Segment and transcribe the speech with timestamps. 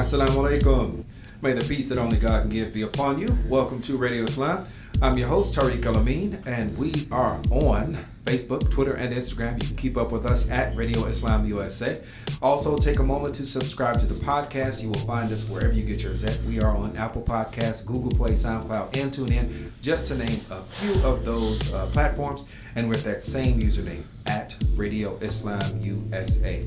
[0.00, 1.04] Assalamu alaikum.
[1.42, 3.36] May the peace that only God can give be upon you.
[3.50, 4.66] Welcome to Radio Islam.
[5.02, 9.60] I'm your host, Tariq El-Amin, and we are on Facebook, Twitter, and Instagram.
[9.62, 12.00] You can keep up with us at Radio Islam USA.
[12.40, 14.82] Also, take a moment to subscribe to the podcast.
[14.82, 16.42] You will find us wherever you get yours at.
[16.44, 20.94] We are on Apple Podcasts, Google Play, SoundCloud, and TuneIn, just to name a few
[21.02, 22.48] of those uh, platforms.
[22.74, 26.64] And with that same username at Radio Islam USA.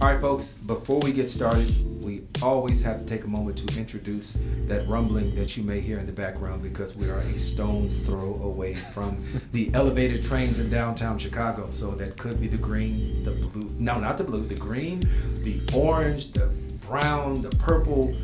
[0.00, 1.93] All right, folks, before we get started,
[2.42, 6.06] always have to take a moment to introduce that rumbling that you may hear in
[6.06, 11.18] the background because we are a stone's throw away from the elevated trains in downtown
[11.18, 11.70] Chicago.
[11.70, 15.00] So that could be the green, the blue, no, not the blue, the green,
[15.42, 16.46] the orange, the
[16.86, 18.14] brown, the purple.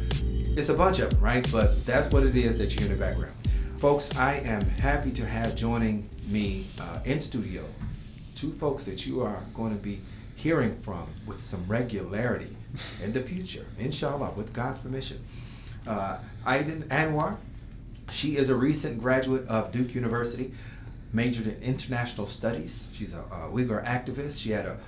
[0.56, 1.47] It's a bunch of them, right?
[1.50, 3.34] But that's what it is that you hear in the background.
[3.78, 7.64] Folks, I am happy to have joining me uh, in studio
[8.41, 10.00] two folks that you are going to be
[10.34, 12.56] hearing from with some regularity
[13.03, 15.25] in the future, inshallah, with God's permission.
[15.87, 17.37] Uh, Aydin Anwar,
[18.11, 20.53] she is a recent graduate of Duke University,
[21.13, 22.87] majored in international studies.
[22.93, 24.41] She's a, a Uyghur activist.
[24.41, 24.79] She had a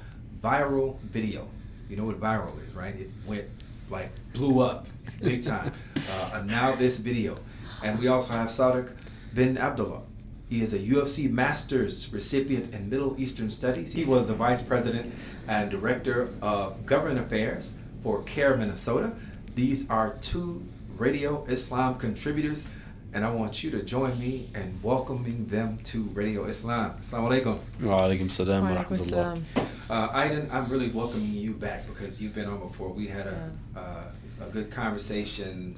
[0.42, 1.48] viral video.
[1.88, 2.94] You know what viral is, right?
[2.94, 3.44] It went
[3.90, 4.86] like blew up
[5.20, 5.72] big time.
[5.96, 7.38] uh, and now this video.
[7.82, 8.94] And we also have Sadiq
[9.34, 10.02] bin Abdullah.
[10.48, 13.92] He is a UFC Masters recipient in Middle Eastern Studies.
[13.92, 15.12] He was the Vice President
[15.48, 19.12] and Director of Government Affairs for CAIR Minnesota.
[19.54, 20.64] These are two
[20.96, 22.68] Radio Islam contributors,
[23.12, 26.94] and I want you to join me in welcoming them to Radio Islam.
[27.00, 27.58] Assalamu alaikum.
[27.80, 29.42] Wa alaikum salam wa rahmatullah.
[29.90, 32.88] Uh, Aydin, I'm really welcoming you back because you've been on before.
[32.88, 34.04] We had a, uh,
[34.40, 35.76] a good conversation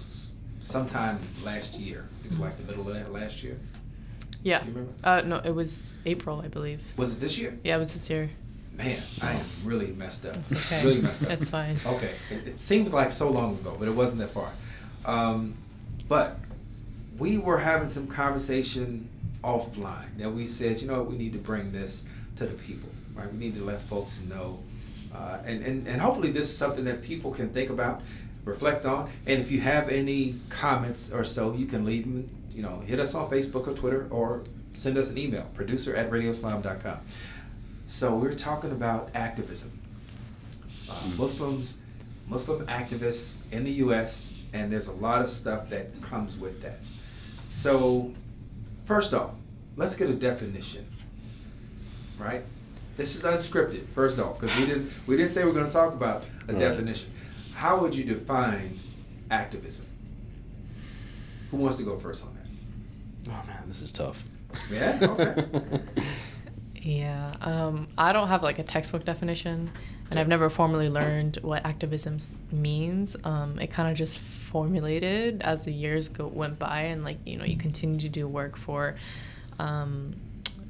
[0.60, 2.06] sometime last year.
[2.24, 3.58] It was like the middle of that last year.
[4.42, 4.60] Yeah.
[4.60, 4.92] Do you remember?
[5.02, 6.82] Uh, no, it was April, I believe.
[6.96, 7.58] Was it this year?
[7.64, 8.30] Yeah, it was this year.
[8.76, 10.36] Man, I am really messed up.
[10.36, 10.84] It's okay.
[10.84, 11.30] Really messed up.
[11.30, 11.76] It's fine.
[11.86, 14.52] Okay, it, it seems like so long ago, but it wasn't that far.
[15.04, 15.54] Um,
[16.08, 16.38] but
[17.18, 19.08] we were having some conversation
[19.42, 22.04] offline that we said, you know what, we need to bring this
[22.36, 23.30] to the people, right?
[23.30, 24.58] We need to let folks know.
[25.14, 28.02] Uh, and, and, and hopefully this is something that people can think about,
[28.44, 29.10] reflect on.
[29.26, 32.98] And if you have any comments or so, you can leave them, you know, hit
[32.98, 34.42] us on Facebook or Twitter or
[34.72, 36.98] send us an email, producer at radioislam.com.
[37.86, 39.78] So we're talking about activism.
[40.88, 41.16] Uh, Mhm.
[41.16, 41.82] Muslims,
[42.26, 46.78] Muslim activists in the U.S., and there's a lot of stuff that comes with that.
[47.48, 48.12] So,
[48.84, 49.32] first off,
[49.76, 50.86] let's get a definition.
[52.18, 52.44] Right?
[52.96, 53.86] This is unscripted.
[53.94, 56.60] First off, because we didn't we didn't say we're going to talk about a Right.
[56.60, 57.10] definition.
[57.54, 58.78] How would you define
[59.30, 59.84] activism?
[61.50, 63.30] Who wants to go first on that?
[63.32, 64.22] Oh man, this is tough.
[64.70, 64.98] Yeah?
[65.02, 65.80] Okay.
[66.84, 67.34] Yeah.
[67.40, 69.70] Um, I don't have like a textbook definition,
[70.10, 72.18] and I've never formally learned what activism
[72.52, 73.16] means.
[73.24, 77.38] Um, it kind of just formulated as the years go went by, and like you
[77.38, 78.96] know, you continue to do work for.
[79.58, 80.14] Um,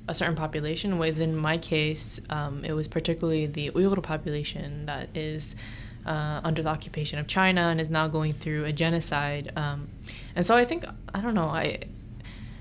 [0.07, 0.99] a certain population.
[0.99, 5.57] Within my case, um, it was particularly the Uyghur population that is
[6.05, 9.51] uh, under the occupation of China and is now going through a genocide.
[9.57, 9.89] Um,
[10.37, 11.49] and so I think I don't know.
[11.49, 11.85] I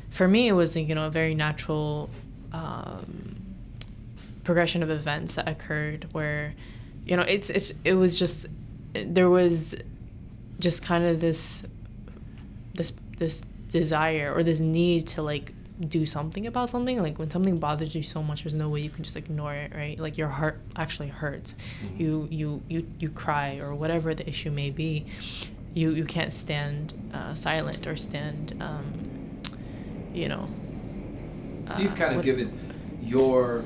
[0.09, 2.09] for me it was you know a very natural
[2.53, 3.32] um,
[4.43, 6.53] progression of events that occurred where
[7.05, 8.47] you know it's it's it was just
[8.93, 9.75] there was
[10.59, 11.63] just kind of this
[12.75, 15.51] this this desire or this need to like
[15.87, 17.01] do something about something.
[17.01, 19.73] Like when something bothers you so much there's no way you can just ignore it
[19.75, 19.97] right?
[19.99, 21.55] Like your heart actually hurts.
[21.83, 21.99] Mhm.
[21.99, 25.05] you you you you cry or whatever the issue may be.
[25.73, 28.85] You you can't stand uh, silent or stand um,
[30.13, 30.47] you know
[31.73, 32.47] So you've uh, kind of what- given
[33.01, 33.65] your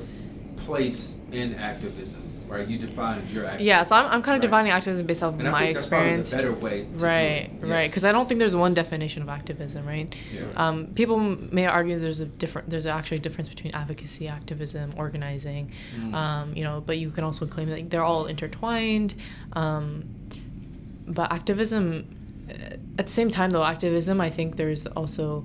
[0.66, 2.66] place in activism, right?
[2.66, 3.66] You defined your activism.
[3.66, 4.42] yeah so i'm, I'm kind of Right.
[4.48, 6.86] defining activism based off of And I my think that's probably the experience better way
[7.08, 7.50] right.
[7.62, 7.74] Yeah.
[7.74, 10.42] right because i don't think there's one definition of activism right Yeah.
[10.62, 15.70] um, people may argue there's a different there's actually a difference between advocacy activism organizing
[15.96, 16.14] Mm.
[16.14, 19.14] um, you know but you can also claim that they're all intertwined
[19.52, 20.04] um,
[21.06, 21.84] but activism
[22.48, 25.44] uh, at the same time though activism i think there's also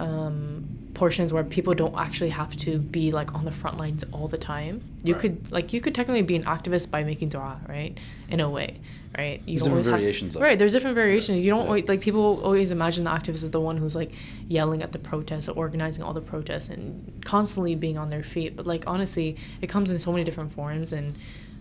[0.00, 4.28] um, portions where people don't actually have to be like on the front lines all
[4.28, 4.80] the time.
[5.02, 5.20] You Right.
[5.22, 7.98] could like you could technically be an activist by making dua right?
[8.28, 8.78] In a way
[9.18, 9.40] right?
[9.46, 11.38] You There's always different have- variations of right there's different variations.
[11.44, 11.66] You don't Yeah.
[11.66, 14.12] always, like people always imagine the activist is the one who's like
[14.48, 18.56] yelling at the protests or organizing all the protests and constantly being on their feet.
[18.56, 21.14] But like honestly it comes in so many different forms and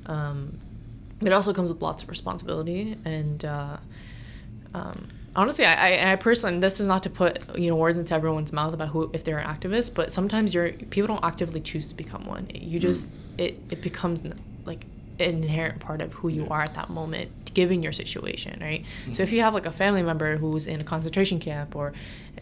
[0.05, 0.57] um,
[1.21, 3.77] it also comes with lots of responsibility and uh,
[4.73, 8.13] um, honestly I, I, I personally this is not to put you know words into
[8.13, 11.87] everyone's mouth about who if they're an activist but sometimes you're people don't actively choose
[11.87, 12.47] to become one.
[12.53, 12.81] You mm.
[12.81, 14.25] just it, it becomes
[14.65, 14.85] like
[15.19, 16.49] an inherent part of who you Yeah.
[16.49, 18.85] are at that moment given your situation, right?
[19.11, 19.35] So if mm-hmm.
[19.35, 21.93] you have like a family member who's in a concentration camp or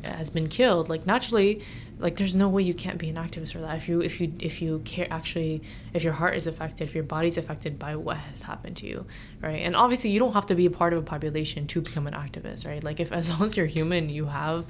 [0.04, 1.62] has been killed, like naturally,
[2.00, 3.78] like there's no way you can't be an activist for that.
[3.78, 5.62] If you if you if you care actually,
[5.94, 9.06] if your heart is affected, if your body's affected by what has happened to you,
[9.42, 9.62] right?
[9.62, 12.14] And obviously, you don't have to be a part of a population to become an
[12.14, 12.84] activist, right?
[12.84, 14.66] Like if as long as you're human, you have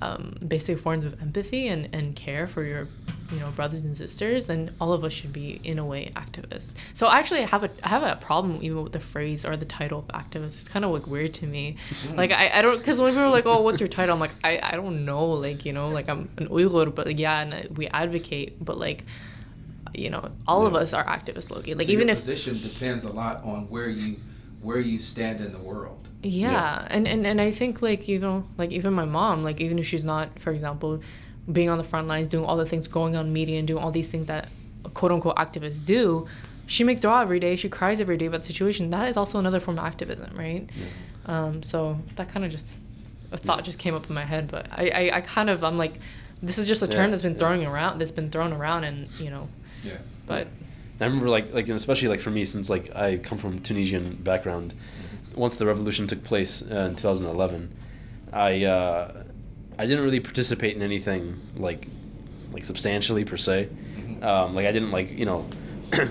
[0.00, 2.88] um, basic forms of empathy and, and care for your
[3.32, 6.74] you know brothers and sisters then all of us should be in a way activists.
[6.94, 9.66] So actually i have a i have a problem even with the phrase or the
[9.66, 10.60] title of activist.
[10.60, 11.76] It's kind of like weird to me.
[12.16, 14.14] Like i, I don't because when people are like oh what's your title?
[14.14, 17.18] I'm like I, I don't know like you know like i'm an uyghur but like
[17.18, 19.04] yeah and we advocate but like
[19.94, 21.74] you know all of us are activists loki.
[21.74, 24.16] Like So even your if position depends a lot on where you
[24.62, 26.07] where you stand in the world.
[26.22, 29.78] Yeah, And, and and i think like you know like even my mom like even
[29.78, 31.00] if she's not for example
[31.50, 33.90] being on the front lines doing all the things going on media and doing all
[33.92, 34.48] these things that
[34.94, 36.26] quote unquote activists do
[36.66, 39.38] she makes dua every day she cries every day about the situation that is also
[39.38, 40.68] another form of activism right
[41.26, 42.78] um, so that kind of just
[43.32, 45.78] a thought just came up in my head but I, I i kind of i'm
[45.78, 45.94] like
[46.42, 47.38] this is just a term Yeah, that's been yeah.
[47.38, 49.48] throwing around that's been thrown around and you know
[49.84, 49.98] Yeah.
[50.26, 50.48] but
[51.00, 54.16] I remember like like and especially like for me since like I come from Tunisian
[54.16, 54.74] background.
[55.38, 57.72] Once the revolution took place uh, in 2011,
[58.32, 59.22] I uh,
[59.78, 61.86] I didn't really participate in anything like
[62.52, 63.68] like substantially per se.
[63.96, 64.24] Mhm.
[64.24, 65.46] Um, like I didn't like you know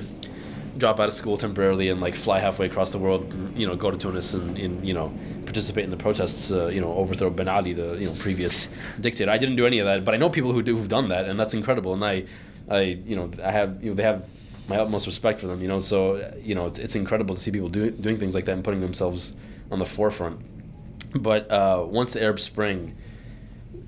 [0.77, 3.33] drop out of school temporarily and like fly halfway across the world.
[3.55, 5.11] You know, go to Tunis and, and you know
[5.45, 6.49] participate in the protests.
[6.51, 8.69] Uh, you know, overthrow Ben Ali, the you know previous
[9.01, 9.29] dictator.
[9.29, 11.25] I didn't do any of that, but I know people who do who've done that,
[11.25, 11.93] and that's incredible.
[11.93, 12.23] And I
[12.69, 14.23] I you know I have you know they have
[14.67, 15.61] my utmost respect for them.
[15.61, 18.45] You know, so you know it's, it's incredible to see people do, doing things like
[18.45, 19.35] that and putting themselves
[19.71, 20.41] on the forefront.
[21.15, 22.95] But uh, once the Arab Spring,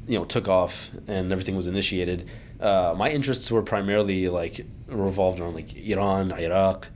[0.07, 2.29] you know, took off and everything was initiated,
[2.59, 6.87] uh, my interests were primarily like revolved around like Iran, Iraq,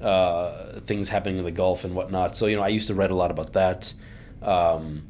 [0.00, 2.36] uh, things happening in the Gulf and whatnot.
[2.36, 3.92] So you know, I used to write a lot about that.
[4.42, 5.06] Um,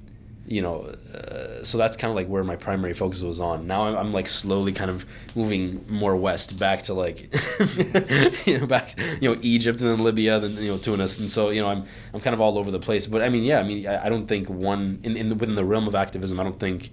[0.48, 3.66] you know, uh, so that's kind of like where my primary focus was on.
[3.66, 5.04] Now I'm, I'm like slowly kind of
[5.34, 7.28] moving more west, back to like,
[8.46, 11.50] you know, back you know Egypt and then Libya, then you know Tunis, and so
[11.50, 11.84] you know I'm
[12.14, 13.06] I'm kind of all over the place.
[13.06, 15.54] But I mean, yeah, I mean I, I don't think one in, in the, within
[15.54, 16.90] the realm of activism, I don't think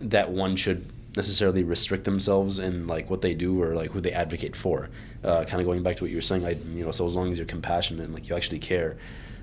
[0.00, 4.12] that one should necessarily restrict themselves in like what they do or like who they
[4.12, 4.88] advocate for.
[5.22, 7.14] Uh, kind of going back to what you were saying, I you know, so as
[7.14, 8.96] long as you're compassionate and like you actually care,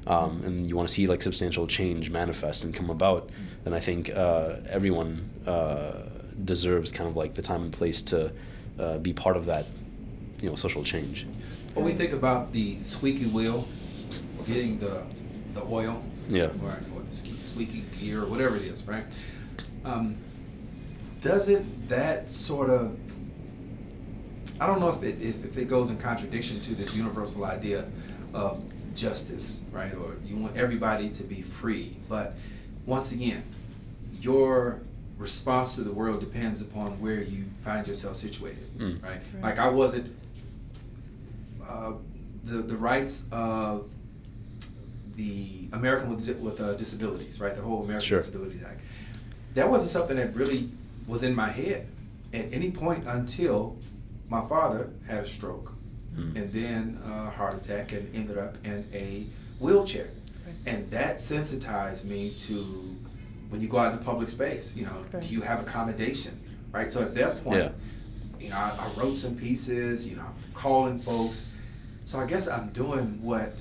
[0.07, 3.29] um, and you want to see like substantial change manifest and come about,
[3.63, 5.93] then I think uh, everyone uh,
[6.43, 8.31] deserves kind of like the time and place to
[8.79, 9.65] uh, be part of that,
[10.41, 11.27] you know, social change.
[11.73, 13.67] When we think about the squeaky wheel,
[14.47, 15.03] getting the
[15.53, 16.45] the oil, Yeah.
[16.63, 19.03] or, or the squeaky gear, or whatever it is, right?
[19.85, 20.15] Um,
[21.21, 22.97] doesn't that sort of
[24.59, 27.87] I don't know if it if, if it goes in contradiction to this universal idea
[28.33, 28.63] of
[28.95, 29.93] justice, right?
[29.93, 32.35] Or you want everybody to be free, but
[32.85, 33.43] once again,
[34.19, 34.79] your
[35.17, 39.01] response to the world depends upon where you find yourself situated, Mm.
[39.03, 39.11] right?
[39.33, 39.43] Right.
[39.43, 40.15] Like I wasn't
[41.67, 41.93] uh,
[42.43, 43.89] the the rights of
[45.15, 47.55] the American with with uh, disabilities, right?
[47.55, 48.17] The whole American Sure.
[48.17, 48.81] Disabilities Act.
[49.53, 50.69] That wasn't something that really
[51.07, 51.87] was in my head
[52.33, 53.77] at any point until
[54.29, 55.73] my father had a stroke,
[56.15, 56.35] Mm.
[56.35, 59.25] and then a heart attack, and ended up in a
[59.59, 60.07] wheelchair,
[60.45, 60.55] Right.
[60.65, 62.95] and that sensitized me to
[63.49, 64.75] when you go out in the public space.
[64.75, 65.23] You know, Right.
[65.23, 66.91] do you have accommodations, right?
[66.91, 67.71] So at that point, Yeah.
[68.43, 71.47] you know, I, I wrote some pieces, you know, calling folks.
[72.05, 73.53] So I guess I'm doing what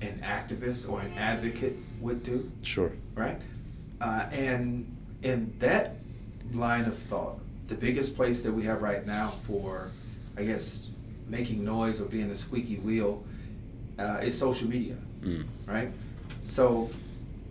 [0.00, 2.90] an activist or an advocate would do, Sure.
[3.14, 3.40] right?
[4.00, 4.86] Uh, and
[5.22, 5.96] in that
[6.52, 9.90] line of thought, the biggest place that we have right now for,
[10.36, 10.88] I guess,
[11.30, 13.24] making noise or being a squeaky wheel
[13.98, 15.44] uh, is social media Mm.
[15.66, 15.92] right?
[16.42, 16.88] So,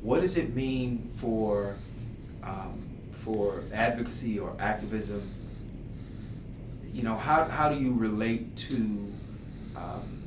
[0.02, 1.76] what does it mean for
[2.44, 2.82] um,
[3.12, 5.22] for advocacy or activism?
[6.92, 8.76] You know, how how do you relate to
[9.76, 10.24] um,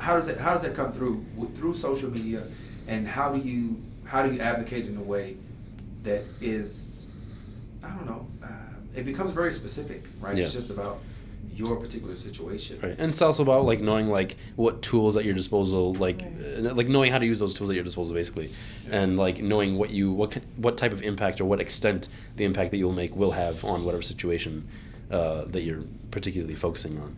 [0.00, 1.24] how does that how does that come through
[1.54, 2.42] through social media,
[2.88, 5.36] and how do you how do you advocate in a way
[6.02, 7.06] that is
[7.84, 8.48] I don't know uh,
[8.96, 10.36] it becomes very specific, right?
[10.36, 10.44] Yeah.
[10.44, 10.98] It's just about
[11.56, 12.78] your particular situation.
[12.82, 16.66] Right, and it's also about like knowing like what tools at your disposal, like Right.
[16.66, 18.48] uh, like knowing how to use those tools at your disposal, basically,
[18.88, 19.00] Yeah.
[19.00, 22.44] and like knowing what you what ki- what type of impact or what extent the
[22.44, 24.68] impact that you'll make will have on whatever situation
[25.10, 27.16] uh, that you're particularly focusing on.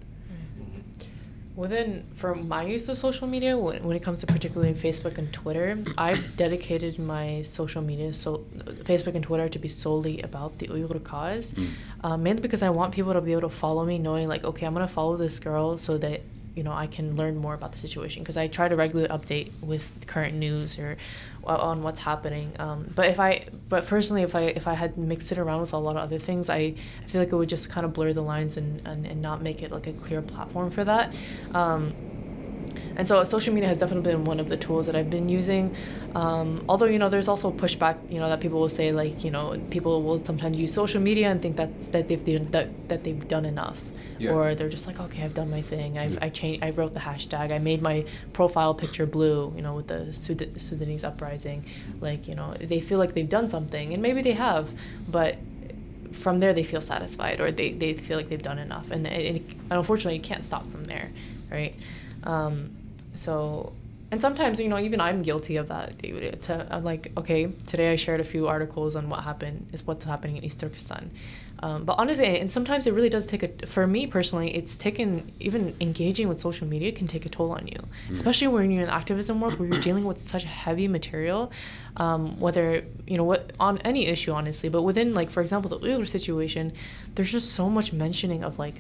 [1.58, 5.32] Within for my use of social media, when, when it comes to particularly Facebook and
[5.32, 8.46] Twitter, I've dedicated my social media, so
[8.90, 11.54] Facebook and Twitter, to be solely about the Uyghur cause.
[11.54, 11.68] Mm.
[12.04, 14.66] Um, mainly because I want people to be able to follow me, knowing like, okay,
[14.66, 16.20] I'm gonna follow this girl so that
[16.58, 19.52] you know I can learn more about the situation because I try to regularly update
[19.62, 20.96] with current news or
[21.46, 22.52] on what's happening.
[22.58, 25.72] Um, but if I, but personally, if I if I had mixed it around with
[25.72, 28.12] a lot of other things, I, I feel like it would just kind of blur
[28.12, 31.14] the lines and, and, and not make it like a clear platform for that.
[31.54, 31.94] Um,
[32.98, 35.74] and so social media has definitely been one of the tools that I've been using.
[36.16, 37.96] Um, although you know, there's also pushback.
[38.10, 41.30] You know that people will say like you know people will sometimes use social media
[41.30, 43.80] and think that that they've that, that they've done enough.
[44.18, 44.32] Yeah.
[44.32, 45.96] Or they're just like, okay, I've done my thing.
[45.96, 46.18] I've, yeah.
[46.22, 46.64] I changed.
[46.64, 47.52] I wrote the hashtag.
[47.52, 49.52] I made my profile picture blue.
[49.54, 51.64] You know, with the Sud- Sudanese uprising.
[52.00, 54.72] Like, you know, they feel like they've done something, and maybe they have,
[55.08, 55.36] but
[56.10, 59.36] from there they feel satisfied, or they, they feel like they've done enough, and, it,
[59.36, 61.10] it, unfortunately, you can't stop from there,
[61.50, 61.76] right?
[62.24, 62.77] Um,
[63.18, 63.72] so
[64.10, 65.98] and sometimes you know even i'm guilty of that
[66.42, 70.04] to, i'm like okay today i shared a few articles on what happened is what's
[70.04, 71.10] happening in east turkestan
[71.60, 75.32] um, but honestly and sometimes it really does take a for me personally it's taken
[75.40, 78.12] even engaging with social media can take a toll on you mm.
[78.12, 81.50] especially when you're in activism work where you're dealing with such heavy material
[81.96, 85.80] um, whether you know what on any issue honestly but within like for example the
[85.80, 86.72] uyghur situation
[87.16, 88.76] there's just so much mentioning of like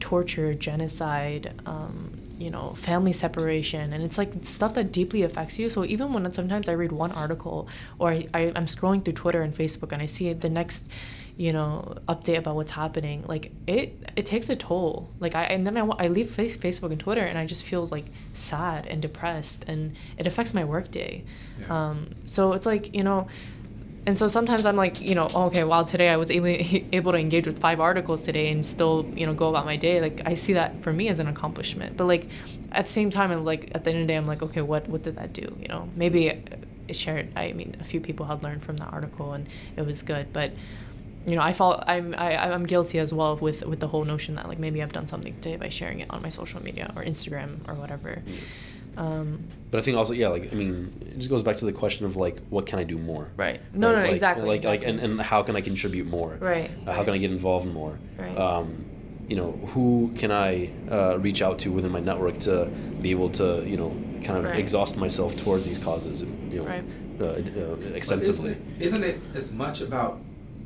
[0.00, 5.68] torture genocide um, you know family separation and it's like stuff that deeply affects you.
[5.68, 7.68] So even when sometimes i read one article
[7.98, 10.88] or I, I, i'm scrolling through twitter and facebook and i see the next
[11.36, 15.08] you know update about what's happening like it it takes a toll.
[15.20, 17.86] Like i and then i, I leave face, facebook and twitter and i just feel
[17.86, 21.24] like sad and depressed and it affects my workday.
[21.60, 21.90] Yeah.
[21.90, 23.28] um so it's like you know
[24.08, 26.46] and so sometimes I'm like, you know, oh, okay, wow, today I was able
[26.92, 30.00] able to engage with five articles today and still, you know, go about my day.
[30.00, 31.98] Like I see that for me as an accomplishment.
[31.98, 32.26] But like
[32.72, 34.62] at the same time, I'm like at the end of the day, I'm like, okay,
[34.62, 35.54] what what did that do?
[35.60, 37.36] You know, maybe it shared.
[37.36, 39.46] I mean, a few people had learned from the article and
[39.76, 40.52] it was good, but
[41.26, 41.84] you know, I fall.
[41.86, 44.94] I'm I, I'm guilty as well with with the whole notion that like maybe I've
[44.94, 48.22] done something today by sharing it on my social media or Instagram or whatever.
[48.26, 48.38] Mm.
[48.98, 51.72] Um, but I think also, yeah, like I mean, it just goes back to the
[51.72, 53.28] question of like, what can I do more?
[53.36, 53.60] Right.
[53.72, 54.46] No, no, like, exactly.
[54.46, 54.86] Like, exactly.
[54.86, 56.36] like, and, and how can I contribute more?
[56.40, 56.70] Right.
[56.86, 57.04] Uh, how right.
[57.04, 57.98] can I get involved more?
[58.18, 58.36] Right.
[58.36, 58.84] Um,
[59.28, 62.64] you know, who can I uh, reach out to within my network to
[63.00, 63.90] be able to, you know,
[64.24, 64.58] kind of right.
[64.58, 66.84] exhaust myself towards these causes, you know, right.
[67.20, 68.52] uh, uh, extensively.
[68.52, 70.20] Isn't it, isn't it as much about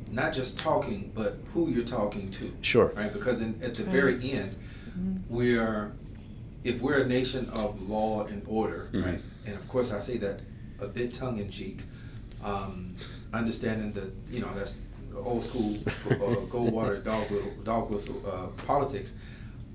[0.09, 2.53] not just talking, but who you're talking to?
[2.61, 2.93] Sure.
[2.95, 3.11] Right.
[3.11, 4.55] Because in, at the very end,
[4.89, 5.17] mm-hmm.
[5.27, 5.91] we are
[6.63, 9.05] if we're a nation of law and order, mm-hmm.
[9.05, 10.41] right, and of course I say that
[10.79, 11.81] a bit tongue in cheek,
[12.43, 12.95] um,
[13.33, 14.79] understanding that you know that's
[15.15, 16.13] old school uh,
[16.49, 19.15] Goldwater dog whistle, dog whistle uh, politics,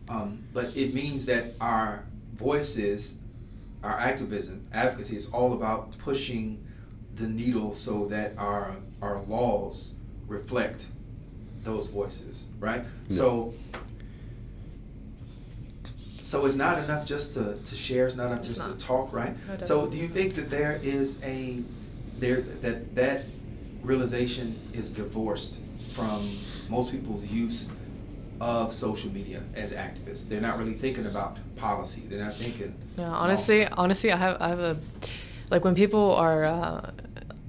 [0.09, 2.05] um, but it means that our
[2.35, 3.17] voices,
[3.83, 6.65] our activism, advocacy is all about pushing
[7.15, 9.95] the needle so that our our laws
[10.27, 10.87] reflect
[11.65, 12.85] those voices, right?
[13.09, 13.55] So
[16.29, 18.07] so it's not enough just to, to share.
[18.07, 18.79] It's not enough it's just not.
[18.79, 19.35] to talk, right?
[19.49, 21.63] No, so do you think that there is a
[22.19, 23.25] there that that
[23.83, 25.63] realization is divorced
[25.95, 27.71] from most people's use
[28.43, 30.29] of social media as activists?
[30.29, 32.03] They're not really thinking about policy.
[32.07, 32.75] They're not thinking.
[32.99, 34.77] Yeah, honestly, honestly, I have I have a
[35.51, 36.45] like when people are.
[36.45, 36.91] Uh,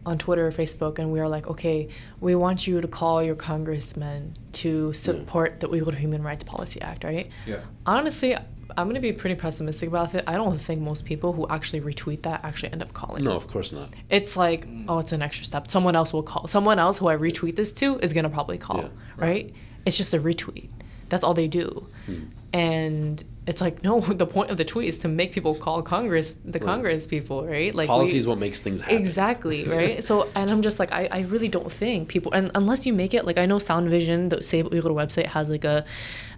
[0.05, 1.87] on Twitter or Facebook, and we are like, okay,
[2.19, 5.57] we want you to call your congressman to support yeah.
[5.59, 7.29] the Uyghur Human Rights Policy Act, right?
[7.45, 7.59] Yeah.
[7.85, 8.35] Honestly,
[8.79, 10.23] I'm gonna be pretty pessimistic about it.
[10.25, 13.23] I don't think most people who actually retweet that actually end up calling.
[13.23, 13.89] No, of course not.
[14.09, 15.69] It's like, oh, it's an extra step.
[15.69, 16.47] Someone else will call.
[16.47, 19.29] Someone else who I retweet this to is gonna probably call, yeah, right.
[19.29, 19.53] right?
[19.85, 20.69] It's just a retweet.
[21.09, 21.87] That's all they do.
[22.05, 22.23] Hmm.
[22.53, 26.35] And it's like no the point of the tweet is to make people call congress
[26.45, 26.65] the right.
[26.65, 30.51] congress people right like policy we, is what makes things happen exactly right so and
[30.51, 33.37] i'm just like I, I really don't think people and unless you make it like
[33.37, 35.83] i know sound vision the save uyghur website has like a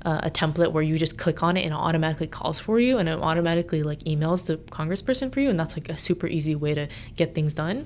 [0.05, 2.97] uh, a template where you just click on it and it automatically calls for you
[2.97, 6.55] and it automatically like emails the congressperson for you and that's like a super easy
[6.55, 7.85] way to get things done.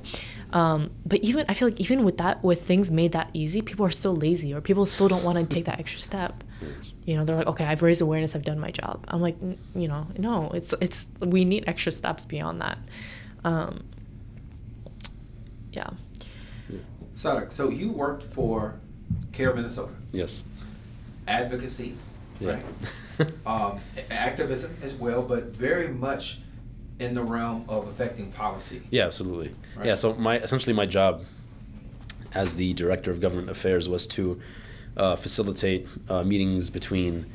[0.54, 3.86] Um, but even i feel like even with that with things made that easy people
[3.86, 6.44] are still lazy or people still don't want to take that extra step.
[7.06, 9.06] You know they're like okay i've raised awareness i've done my job.
[9.10, 9.36] I'm like
[9.76, 12.78] you know no it's it's we need extra steps beyond that.
[13.44, 13.84] Um,
[15.72, 15.90] yeah.
[17.16, 18.80] Sadiq, so you worked for
[19.34, 19.92] CAIR minnesota.
[20.12, 20.46] Yes.
[21.28, 21.96] Advocacy
[22.40, 22.60] yeah.
[23.20, 23.80] right um,
[24.12, 26.40] activism as well but very much
[27.00, 29.88] in the realm of affecting policy yeah absolutely right?
[29.88, 31.24] yeah so my essentially my job
[32.34, 34.40] as the director of government affairs was to
[34.98, 37.26] uh, facilitate uh, meetings between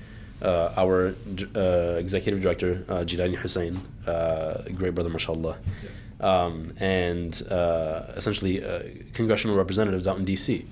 [0.42, 1.14] uh, our
[1.54, 1.60] uh,
[1.98, 6.06] executive director, uh, Jilani Hussein, uh, great brother, mashallah, yes.
[6.20, 8.64] um, and uh, essentially
[9.12, 10.64] congressional representatives out in D.C.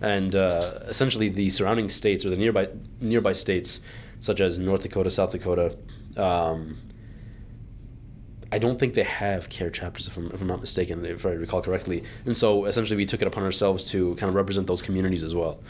[0.00, 2.68] And essentially, the surrounding states or the nearby
[3.00, 3.80] nearby states,
[4.20, 5.76] such as North Dakota, South Dakota,
[6.18, 6.78] Um,
[8.50, 11.30] I don't think they have CAIR chapters, if I'm, if I'm not mistaken, if I
[11.30, 12.02] recall correctly.
[12.24, 15.34] And so essentially, we took it upon ourselves to kind of represent those communities as
[15.34, 15.60] well.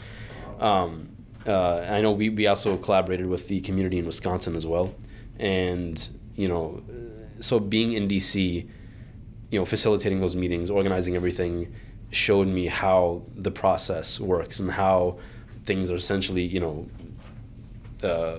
[0.59, 1.09] Um,
[1.45, 4.95] uh, I know we, we also collaborated with the community in Wisconsin as well.
[5.37, 6.81] And, you know,
[7.39, 8.69] so being in DC,
[9.51, 11.73] you know, facilitating those meetings, organizing everything,
[12.11, 15.17] showed me how the process works and how
[15.63, 16.87] things are essentially, you know,
[18.03, 18.37] uh,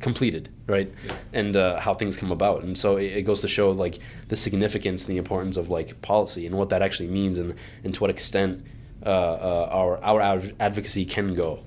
[0.00, 0.92] completed, right?
[1.06, 1.16] Yeah.
[1.32, 2.62] And uh, how things come about.
[2.62, 6.00] And so it, it goes to show like the significance and the importance of like
[6.02, 7.54] policy and what that actually means and,
[7.84, 8.64] and to what extent
[9.04, 11.62] uh, uh, our our adv- advocacy can go,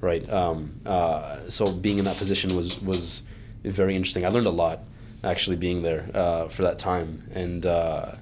[0.00, 0.28] right?
[0.30, 3.22] Um, uh, so being in that position was was
[3.64, 4.26] very interesting.
[4.26, 4.80] I learned a lot
[5.24, 8.12] actually being there uh, for that time, and uh,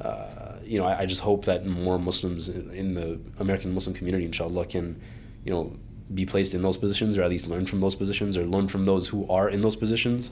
[0.00, 4.24] uh, you know I, I just hope that more Muslims in the American Muslim community,
[4.24, 5.00] inshallah, can
[5.44, 5.76] you know
[6.14, 8.86] be placed in those positions or at least learn from those positions or learn from
[8.86, 10.30] those who are in those positions.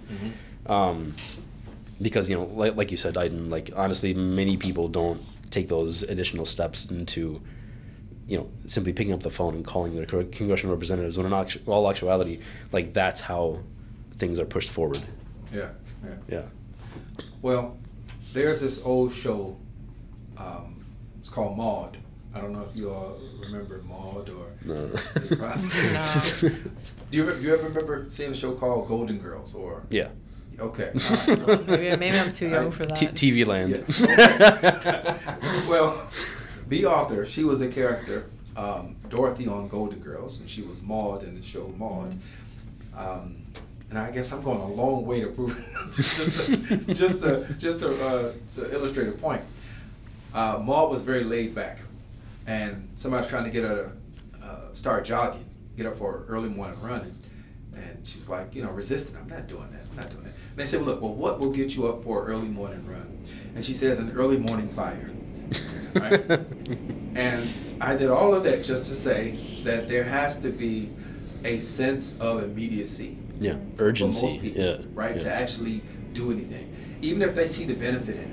[0.66, 1.14] Um,
[2.00, 6.02] because you know, like, like you said, Aydin, like honestly, many people don't take those
[6.02, 7.40] additional steps into,
[8.26, 11.16] you know, simply picking up the phone and calling their congressional representatives.
[11.16, 11.32] When in
[11.66, 12.40] all actuality,
[12.72, 13.60] like that's how
[14.16, 14.98] things are pushed forward.
[15.52, 15.70] Yeah,
[16.04, 16.14] yeah.
[16.28, 16.42] Yeah.
[17.42, 17.78] Well,
[18.32, 19.56] there's this old show.
[20.36, 20.84] Um,
[21.18, 21.96] it's called Maud.
[22.34, 24.46] I don't know if you all remember Maud or.
[24.64, 24.90] No.
[25.92, 26.50] No.
[27.10, 29.82] Do you, do you ever remember seeing a show called Golden Girls or?
[29.90, 30.08] yeah.
[30.58, 30.90] Okay.
[31.28, 31.66] all right.
[31.66, 32.96] maybe, maybe I'm too young for that.
[32.96, 33.84] T- TV land.
[34.00, 35.18] Yeah.
[35.68, 36.08] well,
[36.68, 41.24] the author, she was a character, um, Dorothy on Golden Girls, and she was Maud
[41.24, 42.18] in the show Maud.
[42.96, 43.42] Um,
[43.90, 45.54] and I guess I'm going a long way to prove
[45.92, 49.42] just to, just to, just to, uh, to illustrate a point.
[50.36, 51.78] Uh, Maud was very laid back,
[52.46, 53.90] and somebody was trying to get her
[54.40, 55.46] to uh, start jogging,
[55.78, 59.16] get up for an early morning run, and, and she was like, you know, resisting.
[59.16, 59.80] I'm not doing that.
[59.90, 60.34] I'm not doing that.
[60.50, 62.86] And they said, well, look, well, what will get you up for an early morning
[62.86, 63.18] run?
[63.54, 65.10] And she says, an early morning fire.
[65.96, 66.28] Right?
[67.14, 67.48] And
[67.80, 70.90] I did all of that just to say that there has to be
[71.42, 73.54] a sense of immediacy yeah.
[73.78, 74.38] Urgency.
[74.38, 74.76] people, Yeah.
[74.92, 75.22] right, Yeah.
[75.22, 76.70] to actually do anything,
[77.00, 78.24] even if they see the benefit in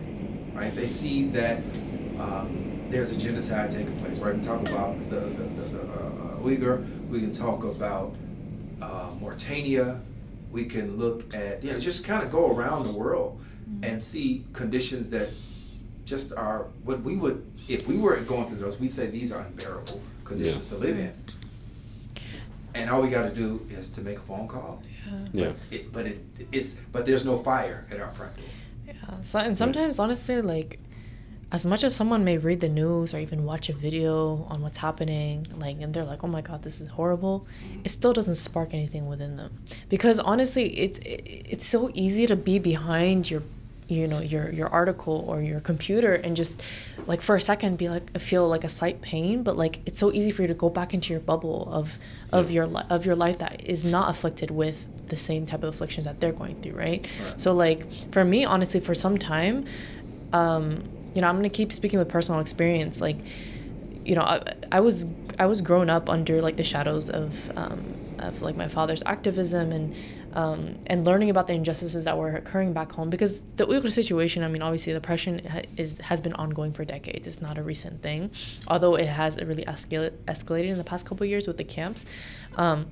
[0.54, 0.76] it, right?
[0.76, 1.62] They see that
[2.20, 4.36] um, there's a genocide taking place, right?
[4.36, 7.08] We talk about the the, the, the uh, uh, Uyghur.
[7.10, 8.16] We can talk about
[8.82, 10.00] uh, Mauritania.
[10.52, 13.40] We can look at you know just kind of go around the world
[13.82, 15.30] and see conditions that
[16.06, 18.80] just are what we would if we were going through those.
[18.80, 21.14] We'd say these are unbearable conditions to live in.
[22.76, 24.82] And all we got to do is to make a phone call.
[25.32, 25.54] Yeah.
[25.70, 28.46] It, but it it's but there's no fire at our front door.
[28.88, 29.22] Yeah.
[29.24, 30.80] So, and sometimes, honestly, like,
[31.54, 34.80] as much as someone may read the news or even watch a video on what's
[34.80, 37.46] happening, like, and they're like, "Oh my God, this is horrible,"
[37.86, 39.52] it still doesn't spark anything within them,
[39.88, 41.22] because honestly, it's it,
[41.54, 43.44] it's so easy to be behind your
[43.88, 46.64] you know your your article or your computer and just
[47.06, 50.10] like for a second be like feel like a slight pain but like it's so
[50.14, 52.00] easy for you to go back into your bubble of
[52.32, 54.78] of your li- of your life that is not afflicted with
[55.10, 57.40] the same type of afflictions that they're going through right, Right.
[57.40, 57.82] so like
[58.14, 59.66] for me honestly for some time
[60.32, 63.18] um you know i'm gonna keep speaking with personal experience like
[64.06, 65.06] you know I, I was
[65.40, 69.72] i was grown up under like the shadows of um of like my father's activism
[69.72, 69.96] and
[70.34, 74.44] um, and learning about the injustices that were occurring back home because the Uyghur situation
[74.44, 75.42] I mean obviously the oppression
[75.78, 77.28] is has been ongoing for decades.
[77.28, 78.32] It's not a recent thing
[78.68, 82.06] although it has really escalated escalated in the past couple years with the camps.
[82.56, 82.88] Um,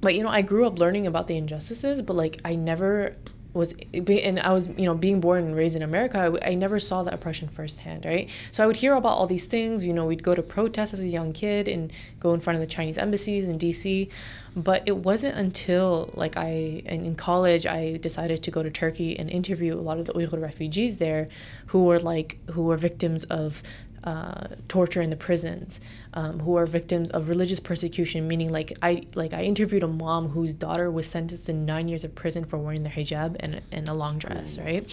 [0.00, 3.16] but you know I grew up learning about the injustices but like I never
[3.54, 7.02] was and I was you know being born and raised in America I never saw
[7.02, 8.30] the oppression firsthand right?
[8.50, 11.02] So I would hear about all these things you know we'd go to protests as
[11.02, 14.08] a young kid and go in front of the Chinese embassies in DC
[14.56, 19.18] but it wasn't until like I in, in college I decided to go to Turkey
[19.18, 21.28] and interview a lot of the Uyghur refugees there
[21.66, 23.62] who were like who were victims of
[24.04, 25.80] uh, torture in the prisons,
[26.14, 28.28] um, who are victims of religious persecution.
[28.28, 32.04] Meaning, like I like I interviewed a mom whose daughter was sentenced to nine years
[32.04, 34.86] of prison for wearing the hijab and, and a long dress, right?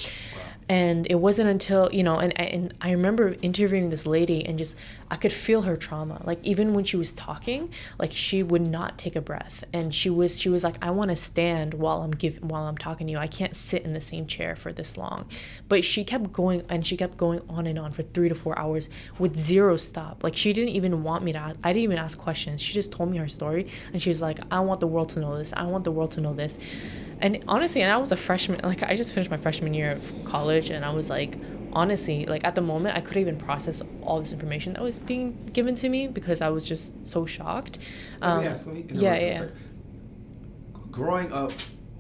[0.67, 4.75] And it wasn't until you know, and and I remember interviewing this lady and just
[5.09, 6.21] I could feel her trauma.
[6.23, 10.09] Like even when she was talking, like she would not take a breath, and she
[10.09, 13.11] was she was like, I want to stand while I'm giving while I'm talking to
[13.11, 13.17] you.
[13.17, 15.27] I can't sit in the same chair for this long,
[15.67, 18.57] but she kept going and she kept going on and on for three to four
[18.57, 20.23] hours with zero stop.
[20.23, 21.39] Like she didn't even want me to.
[21.39, 22.61] Ask, I didn't even ask questions.
[22.61, 25.19] She just told me her story, and she was like, I want the world to
[25.19, 25.51] know this.
[25.53, 26.59] I want the world to know this.
[27.21, 28.59] And honestly, and I was a freshman.
[28.63, 31.35] Like I just finished my freshman year of college, and I was like,
[31.73, 35.27] honestly, like at the moment, I couldn't even process all this information that was being
[35.53, 37.77] given to me because I was just so shocked.
[38.21, 38.65] Let Um, me ask.
[38.67, 39.45] Let me yeah, yeah.
[40.91, 41.51] Growing up,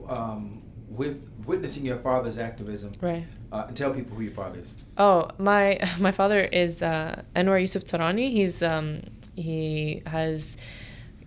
[0.07, 3.25] um, with witnessing your father's activism, Right.
[3.51, 4.75] Uh, and tell people who your father is.
[4.97, 8.29] Oh, my my father is uh, Anwar Yusuf Turani.
[8.31, 9.01] He's um
[9.35, 10.57] he has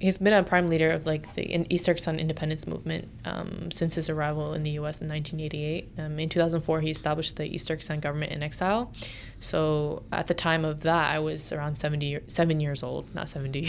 [0.02, 4.10] he's been a prime leader of like the East Turkestan independence movement um, since his
[4.10, 5.00] arrival in the U.S.
[5.00, 5.92] in 1988.
[5.96, 8.90] Um, in 2004, he established the East Turkestan government in exile.
[9.38, 13.68] So at the time of that, I was around 70 seven years old, not 70.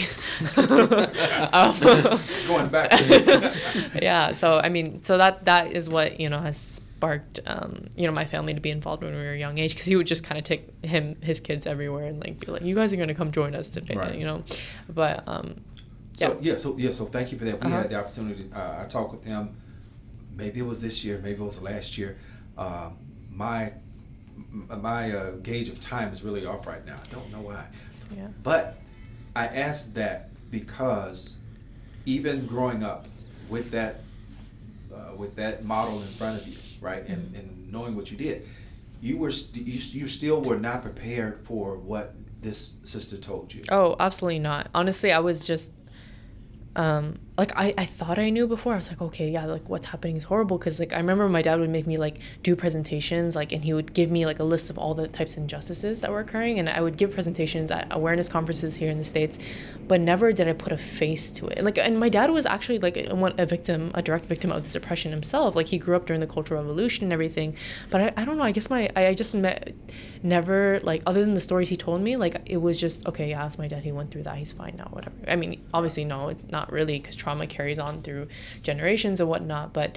[1.52, 1.78] um,
[2.48, 2.92] going back.
[4.02, 8.06] yeah so i mean so that that is what you know has sparked um, you
[8.06, 10.06] know my family to be involved when we were a young age because he would
[10.06, 12.96] just kind of take him his kids everywhere and like be like you guys are
[12.96, 14.14] going to come join us today Right.
[14.18, 14.42] you know
[14.88, 15.56] but um
[16.14, 17.56] So yeah, so yeah, so thank you for that.
[17.60, 17.82] We Uh-huh.
[17.82, 18.44] had the opportunity.
[18.54, 19.42] Uh, I talked with him.
[20.36, 21.16] Maybe it was this year.
[21.26, 22.10] Maybe it was last year.
[22.56, 22.90] Uh,
[23.44, 23.72] my
[24.88, 26.98] my uh, gauge of time is really off right now.
[27.04, 27.64] I don't know why.
[28.16, 28.64] yeah But
[29.42, 30.18] I asked that
[30.50, 31.38] because
[32.06, 33.02] even growing up
[33.54, 33.94] with that
[34.94, 38.46] uh, with that model in front of you, right, and, and knowing what you did,
[39.00, 43.64] you were st- you, you still were not prepared for what this sister told you.
[43.70, 44.68] Oh, absolutely not.
[44.74, 45.72] Honestly, I was just
[46.76, 48.74] um like I, I thought I knew before.
[48.74, 51.42] I was like, okay, yeah, like what's happening is horrible because like I remember my
[51.42, 54.44] dad would make me like do presentations, like and he would give me like a
[54.44, 57.72] list of all the types of injustices that were occurring and I would give presentations
[57.72, 59.38] at awareness conferences here in the States,
[59.88, 61.58] but never did I put a face to it.
[61.58, 64.62] And like and my dad was actually like a, a victim, a direct victim of
[64.62, 65.56] this oppression himself.
[65.56, 67.56] Like he grew up during the Cultural Revolution and everything.
[67.90, 69.74] But I, I don't know, I guess my I, I just met
[70.22, 73.44] never like other than the stories he told me, like it was just okay, yeah,
[73.44, 75.16] it's my dad, he went through that, he's fine now, whatever.
[75.26, 78.28] I mean, obviously no, not really because trauma carries on through
[78.62, 79.96] generations and whatnot, but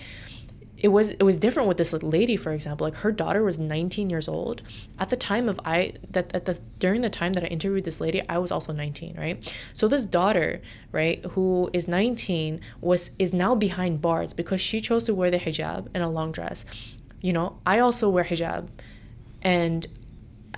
[0.77, 2.85] it was it was different with this lady for example.
[2.85, 4.61] Like her daughter was 19 years old.
[4.99, 7.99] At the time of i that at the during the time that i interviewed this
[7.99, 9.53] lady i was also 19 right?
[9.73, 10.61] So this daughter
[10.91, 15.39] right who is 19 was is now behind bars because she chose to wear the
[15.39, 16.65] hijab and a long dress.
[17.21, 18.69] You know i also wear hijab.
[19.41, 19.87] And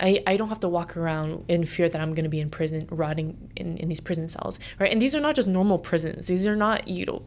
[0.00, 2.50] I, I don't have to walk around in fear that I'm going to be in
[2.50, 4.90] prison, rotting in, in these prison cells, right?
[4.90, 6.26] And these are not just normal prisons.
[6.26, 7.22] These are not, you know,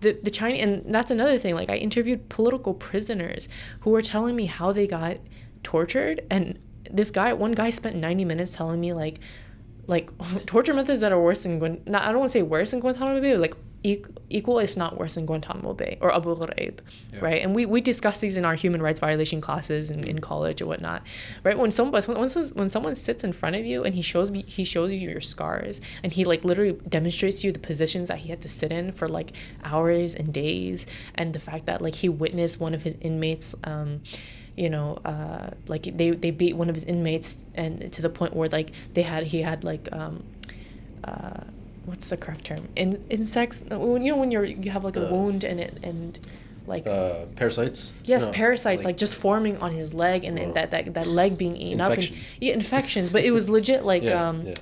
[0.00, 1.54] the, the Chinese, and that's another thing.
[1.54, 3.48] Like, I interviewed political prisoners
[3.80, 5.18] who were telling me how they got
[5.62, 6.22] tortured.
[6.30, 6.58] And
[6.90, 9.20] this guy, one guy spent 90 minutes telling me, like,
[9.86, 10.10] like
[10.46, 13.20] torture methods that are worse than not, I don't want to say worse than Guantanamo
[13.20, 13.56] Bay, but like
[14.30, 16.78] equal if not worse than Guantanamo Bay or Abu Ghraib,
[17.12, 17.18] Yeah.
[17.20, 17.42] right?
[17.42, 20.66] And we, we discuss these in our human rights violation classes in, in college or
[20.66, 21.02] whatnot,
[21.44, 21.58] right?
[21.58, 24.44] When someone when, when when someone sits in front of you and he shows me
[24.46, 28.18] he shows you your scars and he like literally demonstrates to you the positions that
[28.18, 29.32] he had to sit in for like
[29.64, 34.00] hours and days and the fact that like he witnessed one of his inmates um,
[34.56, 38.34] you know, uh, like they, they beat one of his inmates and to the point
[38.34, 40.22] where like they had he had like um,
[41.04, 41.44] uh,
[41.90, 42.68] what's the correct term?
[42.76, 43.62] In insects.
[43.68, 46.18] When you know when you're you have like a Uh, wound and it and
[46.66, 47.90] like Uh, parasites.
[48.04, 51.36] yes, No, parasites like, just forming on his leg and then that, that that leg
[51.36, 52.32] being eaten up Infections.
[52.34, 53.10] and yeah infections.
[53.10, 54.54] But it was legit like Yeah, um, yeah.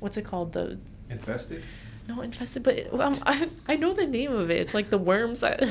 [0.00, 0.78] what's it called the
[1.10, 1.62] Infested.
[2.08, 4.60] No infested, but um, I I know the name of it.
[4.60, 5.62] It's like the worms that.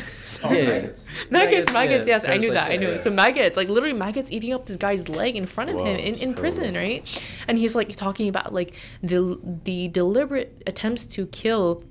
[0.44, 0.68] Oh, Yeah, yeah.
[0.68, 1.08] maggots.
[1.30, 2.72] Maggots, Maggots, maggots, yeah, yes, I knew that.
[2.72, 3.00] I knew it.
[3.02, 3.16] So yeah.
[3.16, 6.16] maggots, like literally maggots eating up this guy's leg in front of Whoa, him in,
[6.16, 6.80] in prison, horrible.
[6.82, 7.24] right?
[7.48, 11.84] And he's like talking about like the the deliberate attempts to kill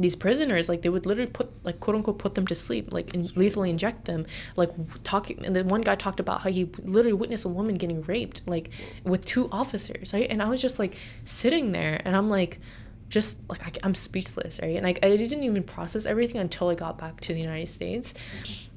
[0.00, 3.12] these prisoners like they would literally put like quote unquote put them to sleep like
[3.14, 4.70] in, lethally inject them like
[5.02, 8.46] talking and then one guy talked about how he literally witnessed a woman getting raped
[8.46, 8.70] like
[9.02, 12.60] with two officers right and i was just like sitting there and i'm like
[13.08, 16.74] just like I, i'm speechless right and like i didn't even process everything until i
[16.74, 18.14] got back to the united states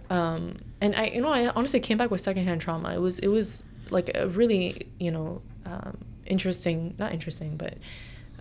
[0.09, 3.27] um and i you know i honestly came back with secondhand trauma it was it
[3.27, 7.75] was like a really you know um interesting not interesting but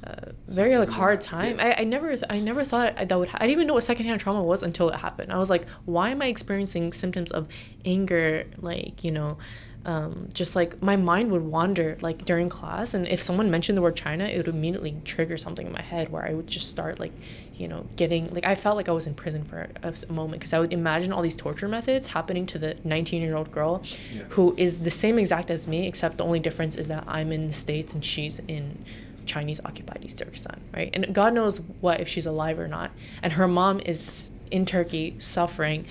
[0.03, 1.59] uh, very like hard time.
[1.59, 1.75] yeah.
[1.79, 3.29] I, I never I never thought that would.
[3.29, 5.31] Ha- I didn't even know what secondhand trauma was until it happened.
[5.31, 7.49] I was like, why am I experiencing symptoms of
[7.85, 8.47] anger?
[8.59, 9.37] Like you know,
[9.87, 13.83] um, just like my mind would wander like during class, and if someone mentioned the
[13.83, 17.01] word China, it would immediately trigger something in my head where I would just start
[17.01, 17.13] like,
[17.57, 20.53] you know, getting like I felt like I was in prison for a moment because
[20.53, 23.83] I would imagine all these torture methods happening to the 19 year old girl,
[24.15, 24.23] Yeah.
[24.31, 27.47] who is the same exact as me, except the only difference is that I'm in
[27.47, 28.85] the states and she's in
[29.25, 30.91] Chinese occupied East Turkestan, right?
[30.93, 32.91] And God knows what if she's alive or not.
[33.23, 35.87] And her mom is in Turkey suffering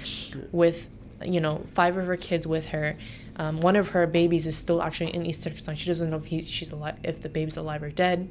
[0.51, 0.89] with,
[1.23, 2.97] you know, five of her kids with her.
[3.39, 5.77] Um, one of her babies is still actually in East Turkestan.
[5.77, 8.29] She doesn't know if he, she's alive, if the baby's alive or dead.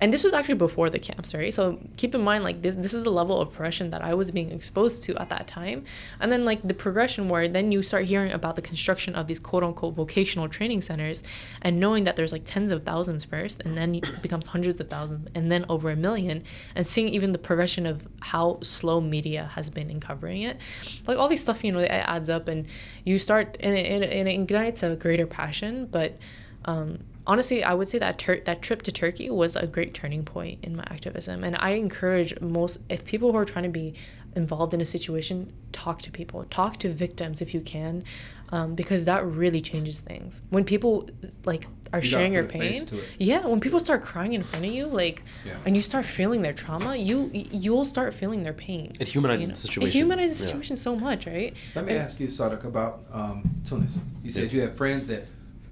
[0.00, 1.52] And this was actually before the camps, right?
[1.52, 4.30] So keep in mind, like this, this is the level of oppression that I was
[4.30, 5.84] being exposed to at that time,
[6.20, 9.38] and then like the progression where then you start hearing about the construction of these
[9.38, 11.22] quote unquote vocational training centers,
[11.62, 14.90] and knowing that there's like tens of thousands first, and then it becomes hundreds of
[14.90, 16.42] thousands, and then over a million,
[16.74, 20.58] and seeing even the progression of how slow media has been in covering it,
[21.06, 22.66] like all these stuff, you know, it adds up, and
[23.04, 26.18] you start and it, and it ignites a greater passion, but.
[26.64, 30.24] Um, honestly, I would say that tur- that trip to Turkey was a great turning
[30.24, 33.94] point in my activism, and I encourage most if people who are trying to be
[34.34, 38.04] involved in a situation, talk to people, talk to victims if you can,
[38.50, 40.42] um, because that really changes things.
[40.50, 41.08] When people
[41.46, 44.34] like are You sharing your gotta put a face pain, yeah, when people start crying
[44.34, 45.54] in front of you, like, Yeah.
[45.64, 48.92] and you start feeling their trauma, you you'll start feeling their pain.
[49.00, 49.88] It humanizes you the situation.
[49.88, 50.48] It humanizes the Yeah.
[50.48, 51.54] situation so much, right?
[51.74, 54.00] Let me And- ask you, Sadiq, about um, Tunis.
[54.22, 54.50] You said Yeah.
[54.52, 55.26] you have friends that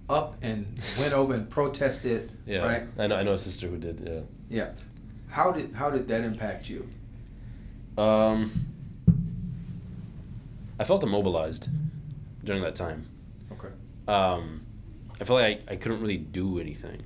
[0.08, 0.66] up and
[0.98, 2.82] went over and protested, Yeah, right?
[2.98, 3.16] I know.
[3.16, 4.00] I know a sister who did.
[4.00, 4.20] Yeah.
[4.50, 4.70] Yeah.
[5.28, 6.88] How did how did that impact you?
[7.96, 8.66] Um,
[10.78, 11.68] I felt immobilized
[12.42, 13.06] during that time.
[13.52, 13.68] Okay.
[14.08, 14.62] Um,
[15.20, 17.02] I felt like I, I couldn't really do anything.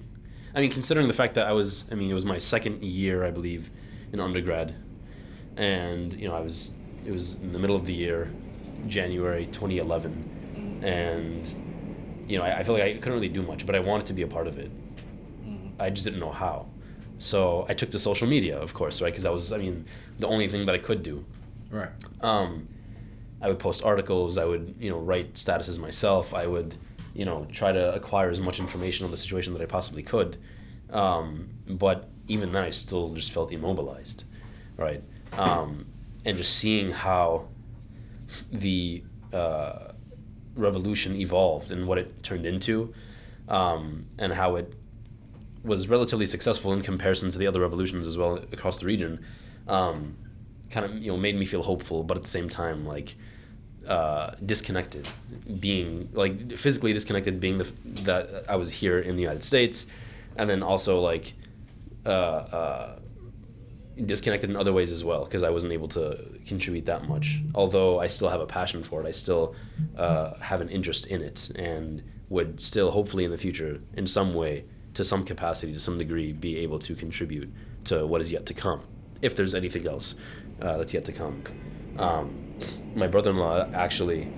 [0.54, 3.22] I mean, considering the fact that I was, I mean, it was my second year,
[3.24, 3.70] I believe,
[4.12, 4.74] in undergrad,
[5.56, 6.72] and you know, I was,
[7.04, 8.30] it was in the middle of the year,
[8.86, 11.54] January 2011, and
[12.28, 14.12] you know, I, I felt like I couldn't really do much, but I wanted to
[14.12, 14.70] be a part of it.
[15.80, 16.66] I just didn't know how.
[17.18, 19.10] So I took to social media, of course, right?
[19.10, 19.86] Because that was, I mean,
[20.18, 21.24] the only thing that I could do.
[21.70, 21.90] Right.
[22.20, 22.68] Um,
[23.40, 24.38] I would post articles.
[24.38, 26.34] I would, you know, write statuses myself.
[26.34, 26.76] I would,
[27.14, 30.36] you know, try to acquire as much information on the situation that I possibly could.
[30.90, 34.24] Um, but even then, I still just felt immobilized,
[34.76, 35.02] right?
[35.32, 35.86] Um,
[36.24, 37.48] and just seeing how
[38.52, 39.87] the uh,
[40.58, 42.92] revolution evolved and what it turned into,
[43.48, 44.72] um, and how it
[45.64, 49.24] was relatively successful in comparison to the other revolutions as well across the region.
[49.66, 50.16] Um,
[50.70, 53.14] kind of you know made me feel hopeful, but at the same time like
[53.86, 55.08] uh, disconnected,
[55.60, 57.72] being like physically disconnected, being the
[58.04, 59.86] that I was here in the United States,
[60.36, 61.34] and then also like
[62.04, 62.98] uh, uh,
[64.06, 67.40] disconnected in other ways as well because I wasn't able to contribute that much.
[67.54, 69.54] Although I still have a passion for it, I still
[69.96, 74.34] uh, have an interest in it, and would still hopefully in the future, in some
[74.34, 77.52] way, to some capacity, to some degree, be able to contribute
[77.84, 78.82] to what is yet to come,
[79.22, 80.14] if there's anything else
[80.60, 81.42] uh, that's yet to come.
[81.98, 82.54] Um,
[82.94, 84.30] my brother-in-law actually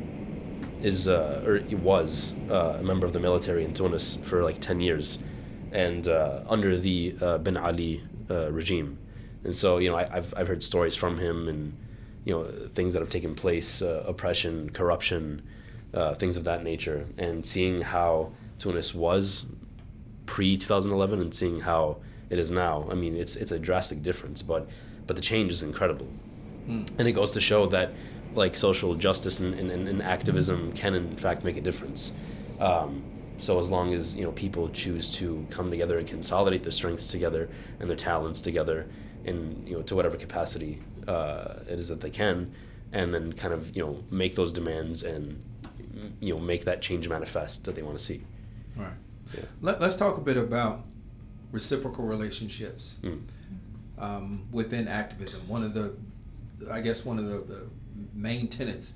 [0.83, 4.81] is uh, or was uh, a member of the military in Tunis for like ten
[4.81, 5.19] years,
[5.73, 8.99] and uh, under the uh, Ben Ali regime,
[9.45, 11.77] and so you know I, I've I've heard stories from him and
[12.25, 15.43] you know things that have taken place, uh, oppression, corruption,
[15.95, 19.47] uh, things of that nature, and seeing how Tunis was
[20.27, 21.99] pre 2011 and seeing how
[22.29, 22.87] it is now.
[22.91, 24.69] I mean, it's it's a drastic difference, but
[25.07, 26.09] but the change is incredible,
[26.99, 27.93] and it goes to show that
[28.35, 32.15] like social justice and, and, and activism can in fact make a difference.
[32.61, 33.03] Um,
[33.39, 37.09] so as long as you know people choose to come together and consolidate their strengths
[37.09, 37.49] together
[37.81, 38.87] and their talents together,
[39.25, 42.53] in you know to whatever capacity uh, it is that they can,
[42.93, 45.43] and then kind of you know make those demands and
[46.21, 48.23] you know make that change manifest that they want to see.
[48.79, 48.93] All right.
[49.35, 49.41] Yeah.
[49.61, 50.85] Let, let's talk a bit about
[51.53, 53.23] reciprocal relationships Mm.
[53.99, 55.47] um, within activism.
[55.49, 55.95] One of the,
[56.71, 57.67] I guess, one of the, the
[58.15, 58.95] main tenets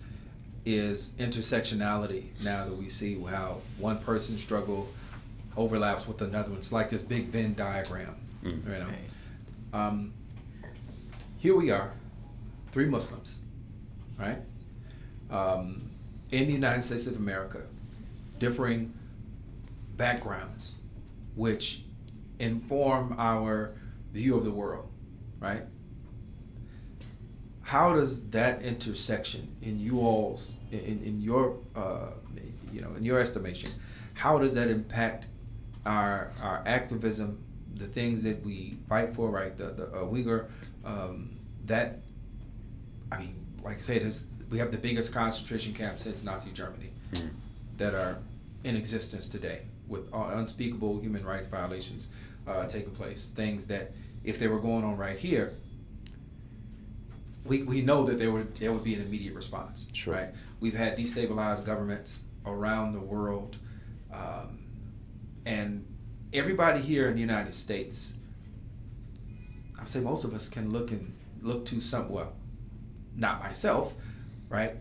[0.64, 2.28] is intersectionality.
[2.42, 4.88] Now that we see how one person's struggle
[5.56, 8.16] overlaps with another one, it's like this big Venn diagram.
[8.42, 8.64] Mm.
[8.64, 8.86] You know.
[8.86, 8.94] Right.
[9.74, 10.14] Um,
[11.36, 11.90] here we are,
[12.70, 13.40] three Muslims,
[14.16, 14.38] right?
[15.30, 15.90] Um,
[16.30, 17.62] in the United States of America,
[18.38, 18.94] differing
[19.96, 20.78] backgrounds,
[21.34, 21.82] which
[22.38, 23.74] inform our
[24.12, 24.88] view of the world,
[25.40, 25.64] right?
[27.62, 32.10] How does that intersection in you all's, in, in your, uh,
[32.72, 33.72] you know, in your estimation,
[34.12, 35.26] how does that impact
[35.84, 37.42] our our activism,
[37.76, 39.56] the things that we fight for, right?
[39.56, 40.46] The the uh, Uyghur,
[40.84, 42.00] um, that,
[43.10, 44.12] I mean, like I said,
[44.50, 47.30] we have the biggest concentration camp since Nazi Germany Mm.
[47.76, 48.18] that are
[48.64, 52.08] in existence today with unspeakable human rights violations
[52.48, 53.30] uh, taking place.
[53.30, 53.92] Things that
[54.24, 55.52] if they were going on right here,
[57.44, 59.86] we, we know that there would there would be an immediate response.
[59.92, 60.14] Sure.
[60.14, 60.30] Right.
[60.60, 63.56] We've had destabilized governments around the world,
[64.12, 64.58] um,
[65.44, 65.84] and
[66.34, 68.14] everybody here in the United States.
[69.76, 72.32] I would say most of us can look and look to some well,
[73.16, 73.94] not myself,
[74.48, 74.76] right?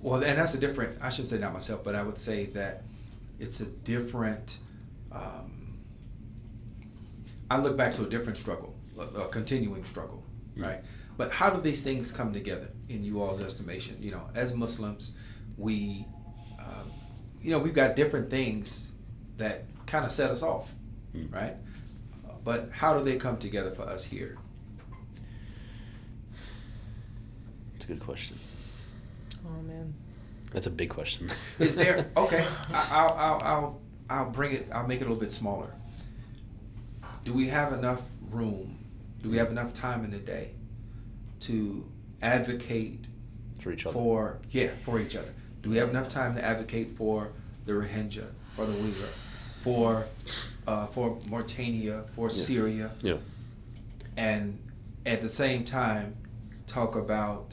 [0.00, 0.98] Well, and that's a different.
[1.02, 2.82] I shouldn't say not myself, but I would say that
[3.38, 4.58] it's a different
[5.12, 5.58] um,
[7.50, 10.22] I look back to a different struggle, a, a continuing struggle,
[10.56, 10.80] right?
[11.16, 13.96] But how do these things come together in you all's estimation?
[14.00, 15.14] You know, as Muslims,
[15.56, 16.06] we,
[16.58, 16.92] um,
[17.42, 18.90] you know, we've got different things
[19.38, 20.74] that kind of set us off,
[21.14, 21.32] Mm.
[21.32, 21.54] right?
[22.44, 24.38] But how do they come together for us here?
[27.76, 28.38] It's a good question.
[29.46, 29.94] Oh man.
[30.50, 31.30] That's a big question.
[31.58, 32.46] Is there okay?
[32.72, 34.68] I, I'll, I'll I'll I'll bring it.
[34.72, 35.74] I'll make it a little bit smaller.
[37.24, 38.78] Do we have enough room?
[39.22, 40.52] Do we have enough time in the day
[41.40, 41.84] to
[42.22, 43.04] advocate
[43.60, 43.92] for each other?
[43.92, 45.34] for yeah for each other?
[45.62, 47.32] Do we have enough time to advocate for
[47.66, 49.08] the Rohingya, for the Uyghur,
[49.62, 50.06] for
[50.66, 52.34] uh, for Mauritania, for Yeah.
[52.34, 53.16] Syria, yeah.
[54.16, 54.58] and
[55.06, 56.16] at the same time
[56.66, 57.52] talk about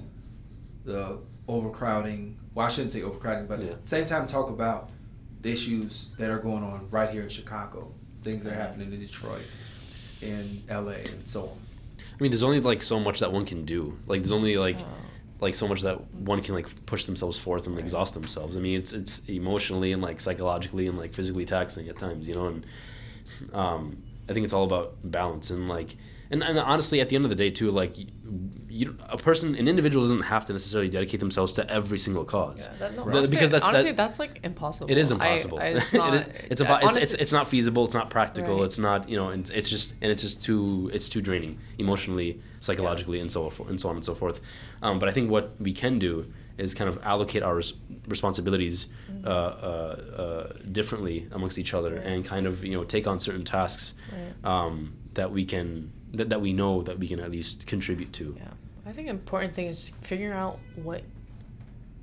[0.84, 2.38] the overcrowding.
[2.54, 3.72] Well, I shouldn't say overcrowding, but Yeah.
[3.72, 4.90] at the same time talk about
[5.42, 9.00] the issues that are going on right here in Chicago, things that are happening in
[9.00, 9.44] Detroit,
[10.22, 11.58] in LA, and so on.
[11.98, 13.98] I mean, there's only like so much that one can do.
[14.08, 14.86] Like, there's only like Oh.
[15.42, 17.84] Like so much that one can like push themselves forth and Right.
[17.84, 18.56] exhaust themselves.
[18.58, 22.36] I mean, it's it's emotionally and like psychologically and like physically taxing at times, you
[22.36, 22.48] know.
[22.48, 22.66] And
[23.54, 25.96] um, I think it's all about balance and like
[26.32, 27.96] and, and honestly, at the end of the day, too, like
[28.68, 32.68] you, a person, an individual doesn't have to necessarily dedicate themselves to every single cause.
[32.72, 33.16] Yeah, that, no, Right.
[33.18, 34.90] honestly, Because that's- honestly that- that's like impossible.
[34.90, 35.60] It is impossible.
[35.60, 36.14] I, it's It not.
[36.16, 37.86] is- it's about it's, it's it's not feasible.
[37.86, 38.56] It's not practical.
[38.58, 38.66] Right.
[38.66, 39.30] It's not you know.
[39.30, 42.42] And it's just and it's just too it's too draining emotionally,
[42.76, 44.42] psychologically, and so forth and so on and so forth.
[44.82, 47.74] Um, but I think what we can do is kind of allocate our res-
[48.08, 48.88] responsibilities
[49.26, 49.32] uh, uh,
[50.24, 52.06] uh, differently amongst each other Right.
[52.06, 54.52] and kind of you know take on certain tasks Right.
[54.52, 58.36] um, that we can that, that we know that we can at least contribute to.
[58.38, 58.54] Yeah,
[58.90, 61.02] I think important thing is figuring out what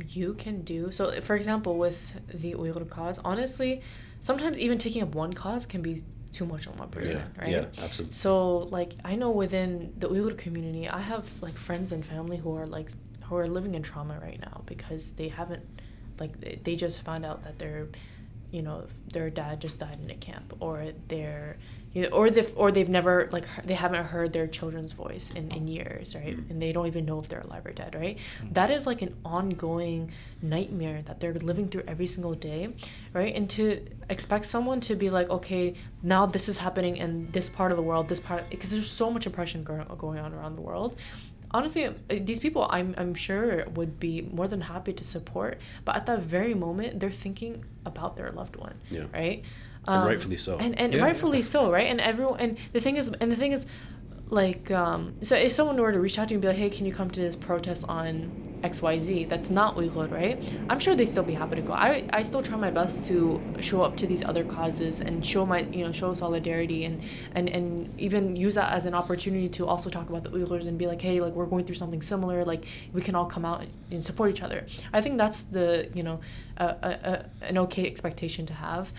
[0.09, 0.91] you can do.
[0.91, 2.01] So, for example, with
[2.43, 3.81] the Uyghur cause, honestly,
[4.21, 7.51] sometimes even taking up one cause can be too much on one person, yeah, right?
[7.51, 8.15] yeah, absolutely.
[8.15, 12.57] So, like, I know within the Uyghur community, I have like friends and family who
[12.57, 12.91] are like
[13.25, 15.63] who are living in trauma right now because they haven't,
[16.19, 17.89] like, they, just found out that their,
[18.53, 21.57] you know, their dad just died in a camp, or their,
[21.95, 25.31] you know, or they've or they've never like he- they haven't heard their children's voice
[25.31, 26.37] in in years, right?
[26.37, 26.51] Mm.
[26.51, 28.19] And they don't even know if they're alive or dead, right?
[28.53, 30.13] That is like an ongoing
[30.43, 32.63] nightmare that they're living through every single day,
[33.13, 33.35] right?
[33.35, 33.63] And to
[34.11, 37.83] expect someone to be like, okay, now this is happening in this part of the
[37.83, 40.97] world, this part, because there's so much oppression going on around the world.
[41.55, 45.97] Honestly, uh, these people, I'm, I'm sure, would be more than happy to support, but
[45.97, 49.05] at that very moment, they're thinking about their loved one, Yeah.
[49.13, 49.43] right?
[49.87, 50.59] And rightfully so.
[50.59, 51.03] And and Yeah.
[51.03, 51.89] rightfully so, right?
[51.91, 53.67] And everyone, and the thing is, and the thing is,
[54.33, 56.71] like, um, so if someone were to reach out to you and be like, hey,
[56.71, 60.43] can you come to this protest on XYZ that's not Uyghur, right?
[60.71, 61.75] I'm sure they'd still be happy to go.
[61.75, 65.45] I, I still try my best to show up to these other causes and show
[65.45, 67.03] my, you know, show solidarity and,
[67.35, 70.79] and, and even use that as an opportunity to also talk about the Uyghurs and
[70.79, 72.43] be like, hey, like, we're going through something similar.
[72.43, 72.65] Like,
[72.95, 74.67] we can all come out and, and support each other.
[74.95, 76.21] I think that's the, you know,
[76.57, 76.91] a, a,
[77.43, 78.95] a, an okay expectation to have.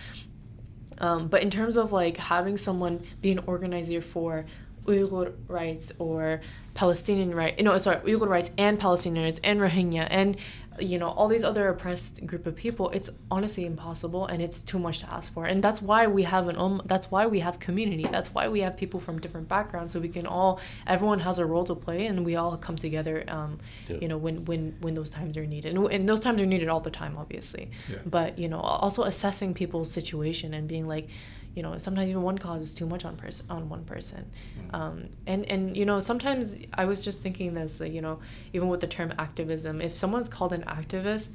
[0.98, 4.46] Um, but in terms of like having someone be an organizer for
[4.86, 6.40] Uyghur rights or
[6.74, 10.36] Palestinian rights, you no, sorry, Uyghur rights and Palestinian rights and Rohingya and
[10.80, 14.78] you know all these other oppressed group of people, it's honestly impossible and it's too
[14.80, 15.44] much to ask for.
[15.46, 18.04] And that's why we have an um, that's why we have community.
[18.10, 21.46] That's why we have people from different backgrounds so we can all everyone has a
[21.46, 23.24] role to play and we all come together.
[23.28, 23.98] Um, Yeah.
[24.02, 26.68] you know when when when those times are needed and, and those times are needed
[26.68, 27.98] all the time, obviously Yeah.
[28.04, 31.06] but you know also assessing people's situation and being like
[31.54, 34.30] you know sometimes even one cause is too much on person on one person.
[34.72, 38.18] Um, and and you know sometimes i was just thinking this uh, you know
[38.52, 41.30] even with the term activism if someone's called an activist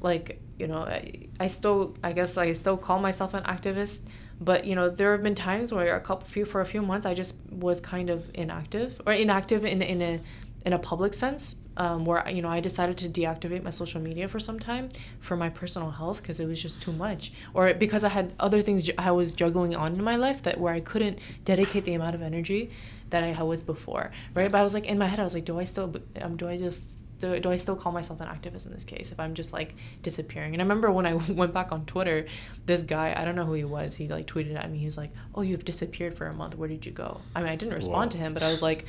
[0.00, 4.02] like you know I, I still i guess i still call myself an activist
[4.40, 7.06] but you know there have been times where a couple few for a few months
[7.06, 10.20] i just was kind of inactive or inactive in in a
[10.64, 14.28] in a public sense um, where you know I decided to deactivate my social media
[14.28, 14.88] for some time
[15.20, 18.60] for my personal health because it was just too much, or because I had other
[18.62, 21.94] things ju- I was juggling on in my life that where I couldn't dedicate the
[21.94, 22.70] amount of energy
[23.10, 24.50] that I was before, right?
[24.52, 26.46] But I was like in my head, I was like, do I still, um, do
[26.48, 29.34] I just do, do I still call myself an activist in this case if I'm
[29.34, 30.52] just like disappearing?
[30.54, 32.26] And I remember when I went back on Twitter,
[32.66, 34.78] this guy, I don't know who he was, he like tweeted at me.
[34.78, 36.54] He was like, "Oh, you've disappeared for a month.
[36.56, 38.16] Where did you go?" I mean, I didn't respond Wow.
[38.16, 38.84] to him, but I was like,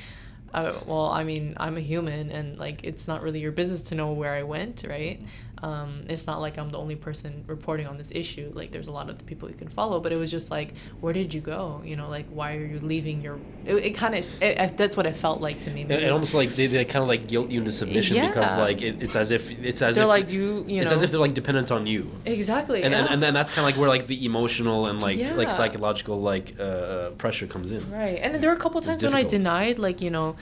[0.53, 3.95] uh, "Well, I mean, I'm a human, and like it's not really your business to
[3.95, 5.19] know where I went, right?"
[5.61, 8.51] Um, it's not like I'm the only person reporting on this issue.
[8.53, 10.73] Like there's a lot of the people you can follow, but it was just like,
[11.01, 11.81] where did you go?
[11.85, 13.39] You know, like why are you leaving your?
[13.65, 15.81] It, it kind of that's what it felt like to me.
[15.81, 18.29] And almost like they, they kind of like guilt you into submission Yeah.
[18.29, 20.95] because like it, it's as if it's as they're if like you, you it's know,
[20.95, 22.09] as if they're like dependent on you.
[22.25, 22.99] exactly, And, yeah.
[23.01, 25.33] and, and then that's kind of like where like the emotional and like Yeah.
[25.33, 27.89] like psychological like uh, uh, pressure comes in.
[27.91, 30.35] Right, and then there were a couple times when I denied, like you know,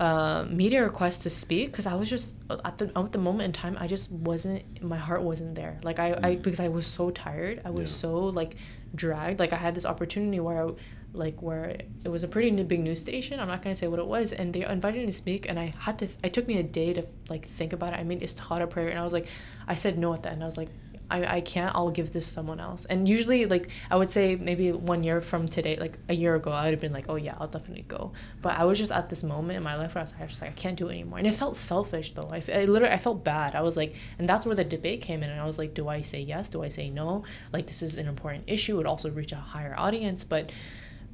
[0.00, 2.34] uh, media request to speak because I was just
[2.64, 5.78] at the at the moment in time I just wasn't my heart wasn't there.
[5.82, 6.42] Like I, I Mm.
[6.42, 7.98] because I was so tired, I was Yeah.
[8.04, 8.56] so like
[8.94, 9.38] dragged.
[9.38, 10.70] Like I had this opportunity where I,
[11.12, 11.64] like where
[12.06, 13.40] it was a pretty big news station.
[13.40, 15.74] I'm not gonna say what it was, and they invited me to speak, and I
[15.78, 16.08] had to.
[16.24, 17.96] It took me a day to like think about it.
[18.00, 19.26] I mean made istikhara prayer, and I was like,
[19.68, 20.42] I said no at the end.
[20.42, 20.70] I was like.
[21.10, 22.84] I, I can't i'll give this someone else.
[22.84, 26.52] And usually like i would say maybe one year from today like a year ago
[26.52, 28.12] i would have been like oh yeah i'll definitely go.
[28.42, 30.32] But i was just at this moment in my life where i was, I was
[30.32, 31.18] just like i can't do it anymore.
[31.18, 32.30] And it felt selfish though.
[32.32, 33.54] I literally i felt bad.
[33.54, 35.30] I was like and that's where the debate came in.
[35.30, 36.48] And i was like do i say yes?
[36.48, 37.24] Do i say no?
[37.52, 38.74] Like this is an important issue.
[38.74, 40.24] It would also reach a higher audience.
[40.24, 40.50] But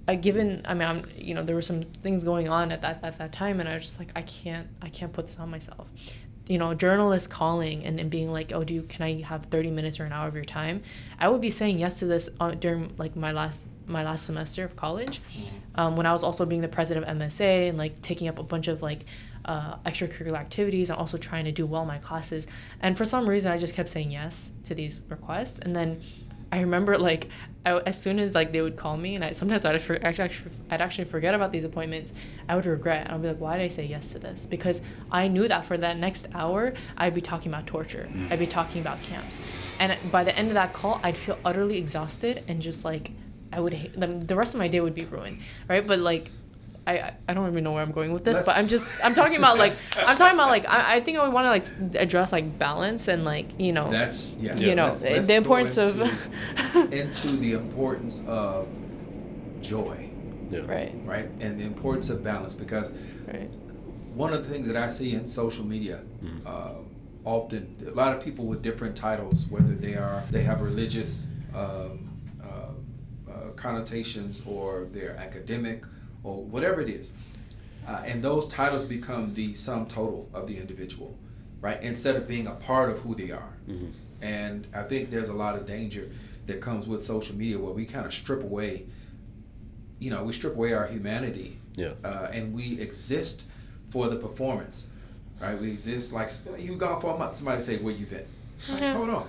[0.08, 3.00] uh, given i mean i'm you know there were some things going on at that
[3.02, 3.60] at that time.
[3.60, 5.88] And i was just like i can't i can't put this on myself
[6.48, 9.70] you know journalists calling and, and being like oh do you can i have 30
[9.70, 10.82] minutes or an hour of your time?
[11.18, 14.64] I would be saying yes to this uh, during like my last my last semester
[14.64, 15.20] of college.
[15.74, 18.42] Um, when i was also being the president of msa and like taking up a
[18.42, 19.04] bunch of like
[19.44, 22.48] uh, extracurricular activities and also trying to do well in my classes.
[22.80, 25.58] And for some reason i just kept saying yes to these requests.
[25.58, 26.02] And then
[26.52, 27.28] I remember like
[27.64, 30.30] I, as soon as like they would call me and I sometimes I'd for, actually
[30.70, 32.12] I'd actually forget about these appointments.
[32.48, 34.46] I would regret and I'd be like, why did I say yes to this?
[34.46, 38.08] Because I knew that for that next hour I'd be talking about torture.
[38.12, 38.32] Mm.
[38.32, 39.42] I'd be talking about camps,
[39.80, 43.10] and by the end of that call I'd feel utterly exhausted and just like
[43.52, 45.86] I would hate, the, the rest of my day would be ruined, right?
[45.86, 46.30] But like.
[46.86, 48.88] I, I- I don't even know where I'm going with this, Let's- but I'm just
[49.04, 51.96] I'm talking about like I'm talking about like I, I think I want to like
[52.02, 54.60] address like balance and like you know That's yes.
[54.62, 58.68] you know let's- let's the go importance of into- into the importance of
[59.60, 60.08] joy,
[60.50, 60.60] Yeah.
[60.66, 60.94] right.
[61.04, 62.94] Right, and the importance of balance because
[63.26, 63.50] right.
[64.14, 66.00] one of the things that I see in social media,
[66.44, 66.74] uh,
[67.24, 72.08] often a lot of people with different titles, whether they are they have religious um,
[72.40, 72.46] uh,
[73.28, 75.82] uh, connotations or they're academic
[76.26, 77.12] or whatever it is,
[77.86, 81.16] uh, and those titles become the sum total of the individual,
[81.60, 81.80] right?
[81.82, 83.92] Instead of being a part of who they are, Mhm.
[84.20, 86.10] and I think there's a lot of danger
[86.46, 88.86] that comes with social media where we kind of strip away,
[90.00, 91.92] you know, we strip away our humanity Yeah.
[92.04, 93.44] uh, and we exist
[93.90, 94.90] for the performance,
[95.40, 95.60] right?
[95.60, 97.36] We exist like you gone for a month.
[97.36, 98.26] Somebody say where you been?
[98.70, 98.94] Like, Yeah.
[98.94, 99.26] hold on.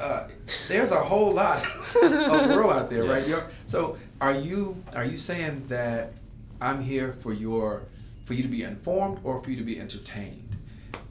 [0.00, 0.28] Uh,
[0.68, 1.58] there's a whole lot
[2.02, 3.12] of world out there, Yeah.
[3.12, 3.26] right?
[3.28, 6.12] You're, so are you are you saying that
[6.60, 7.82] I'm here for your
[8.24, 10.56] for you to be informed or for you to be entertained?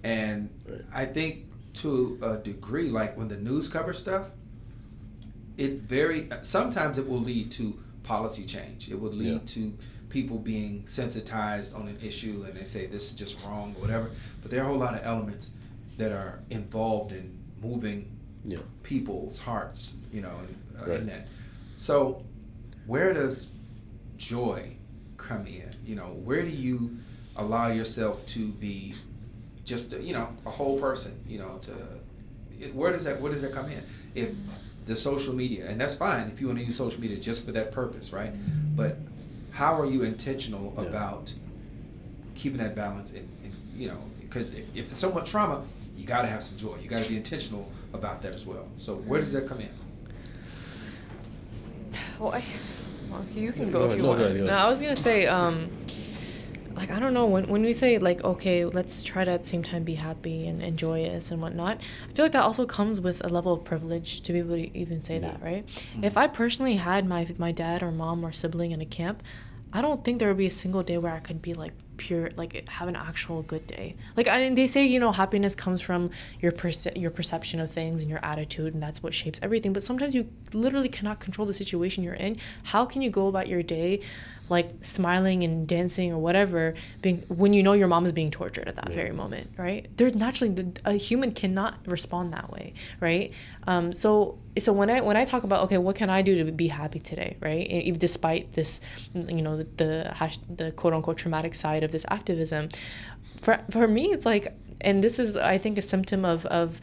[0.03, 0.81] And Right.
[0.93, 1.45] I think
[1.75, 4.31] to a degree, like when the news covers stuff,
[5.57, 8.89] it very sometimes it will lead to policy change.
[8.89, 9.53] It will lead Yeah.
[9.55, 9.73] to
[10.09, 14.11] people being sensitized on an issue and they say this is just wrong or whatever.
[14.41, 15.51] But there are a whole lot of elements
[15.97, 18.05] that are involved in moving
[18.45, 18.59] Yeah.
[18.83, 20.39] people's hearts, you know,
[20.79, 20.99] uh, Right.
[21.01, 21.27] in that.
[21.75, 22.23] So,
[22.85, 23.55] where does
[24.17, 24.76] joy
[25.17, 25.75] come in?
[25.85, 26.97] You know, where do you
[27.35, 28.95] allow yourself to be
[29.65, 31.19] just, you know, a whole person?
[31.27, 31.73] You know, to
[32.59, 33.83] it, where does that where does that come in?
[34.15, 34.31] If
[34.85, 37.51] the social media, and that's fine if you want to use social media just for
[37.51, 38.31] that purpose, right?
[38.75, 38.97] But
[39.51, 40.83] how are you intentional Yeah.
[40.85, 41.33] about
[42.35, 43.11] keeping that balance?
[43.11, 45.63] And, and you know, because if, if there's so much trauma,
[45.97, 46.77] you got to have some joy.
[46.81, 48.67] You got to be intentional about that as well.
[48.77, 49.69] So where does that come in?
[52.19, 52.43] Well, I,
[53.09, 54.19] well, you can Go go, if you no, want.
[54.19, 54.53] go ahead, go No.
[54.53, 55.69] I was gonna say, um,
[56.75, 59.49] like I don't know when when we say like okay, let's try to at the
[59.49, 61.79] same time be happy and, and joyous and whatnot.
[62.09, 64.77] I feel like that also comes with a level of privilege to be able to
[64.77, 65.45] even say that, Yeah.
[65.45, 65.69] right?
[66.03, 69.23] If I personally had my my dad or mom or sibling in a camp,
[69.73, 72.29] I don't think there would be a single day where I could be like pure
[72.37, 73.95] like have an actual good day.
[74.15, 77.71] Like I mean, they say you know happiness comes from your perce- your perception of
[77.71, 79.73] things and your attitude and that's what shapes everything.
[79.73, 82.37] But sometimes you literally cannot control the situation you're in.
[82.63, 84.01] How can you go about your day
[84.49, 88.67] like smiling and dancing or whatever being when you know your mom is being tortured
[88.67, 88.95] at that Yeah.
[88.95, 89.87] very moment, right?
[89.97, 93.31] There's naturally a human cannot respond that way, right?
[93.65, 96.51] Um, so so when I when I talk about okay, what can I do to
[96.51, 97.67] be happy today, right?
[97.69, 98.81] And even despite this,
[99.13, 102.69] you know, the the, hash, the quote unquote traumatic side of this activism,
[103.41, 106.79] for for me, it's like, and this is I think a symptom of of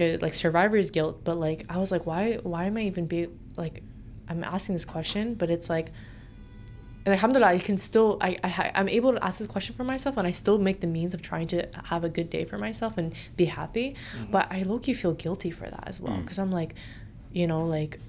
[0.00, 1.22] uh, like survivor's guilt.
[1.24, 3.82] But like I was like, why why am I even be like,
[4.28, 5.88] I'm asking this question, but it's like
[7.06, 10.26] alhamdulillah i can still I, I i'm able to ask this question for myself and
[10.26, 13.12] i still make the means of trying to have a good day for myself and
[13.36, 14.30] be happy Mm-hmm.
[14.30, 16.22] but i low-key feel guilty for that as well Mm.
[16.22, 16.74] because i'm like
[17.32, 18.00] you know like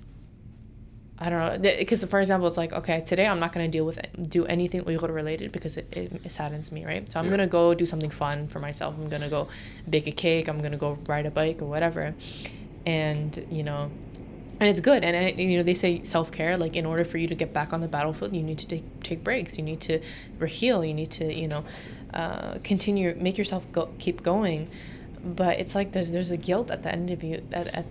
[1.18, 3.98] I don't know because for example it's like okay today I'm not gonna deal with
[4.38, 7.32] do anything Uyghur related because it, it, it saddens me right so I'm Yeah.
[7.32, 9.48] gonna go do something fun for myself I'm gonna go
[9.90, 12.14] bake a cake I'm gonna go ride a bike or whatever
[12.86, 13.92] and you know
[14.60, 15.04] and it's good.
[15.04, 17.74] And, and you know they say self-care like in order for you to get back
[17.74, 19.58] on the battlefield you need to take take breaks.
[19.58, 20.00] You need to
[20.48, 21.66] heal you need to you know
[22.14, 24.70] uh, continue make yourself go keep going.
[25.24, 27.86] But it's like there's there's a guilt at the end of you at, at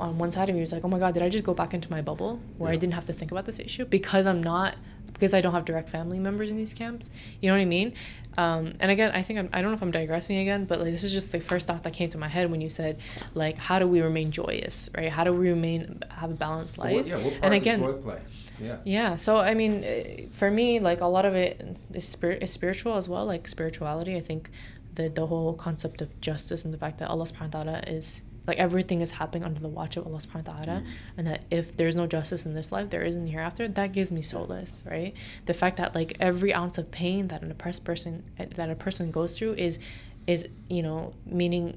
[0.00, 0.62] on one side of you.
[0.62, 2.76] Is like oh my god did i just go back into my bubble where i
[2.76, 3.84] didn't have to think about this issue?
[3.84, 4.76] Because i'm not
[5.18, 7.10] because i don't have direct family members in these camps.
[7.40, 7.94] You know what i mean?
[8.36, 10.92] Um, and again i think I'm, i don't know if i'm digressing again but like
[10.92, 12.98] this is just the first thought that came to my head when you said
[13.34, 15.10] like how do we remain joyous right?
[15.10, 17.92] How do we remain have a balanced life what, yeah, what part and again joy
[17.94, 18.20] play?
[18.60, 18.76] Yeah.
[18.84, 22.52] yeah so i mean eh, for me like a lot of it is spirit is
[22.52, 24.16] spiritual as well like spirituality.
[24.16, 24.50] I think
[24.94, 28.22] the the whole concept of justice and the fact that allah subhanahu wa ta'ala is
[28.48, 30.82] like everything is happening under the watch of allah subhanahu wa ta'ala
[31.16, 34.22] and that if there's no justice in this life there isn't hereafter that gives me
[34.22, 35.14] solace right
[35.46, 38.74] the fact that like every ounce of pain that an oppressed person eh, that a
[38.74, 39.78] person goes through is
[40.26, 41.76] is you know meaning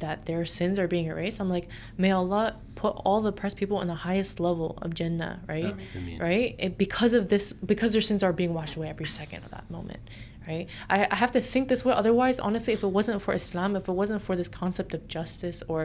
[0.00, 1.40] that their sins are being erased.
[1.40, 5.40] I'm like, may Allah put all the oppressed people in the highest level of Jannah,
[5.46, 5.74] right?
[5.94, 6.18] Ameen.
[6.18, 6.56] Right?
[6.58, 9.70] It, because of this, because their sins are being washed away every second of that
[9.70, 10.00] moment,
[10.50, 10.66] right?
[10.94, 11.92] I, I have to think this way.
[12.02, 15.58] Otherwise, honestly, if it wasn't for Islam, if it wasn't for this concept of justice
[15.72, 15.80] or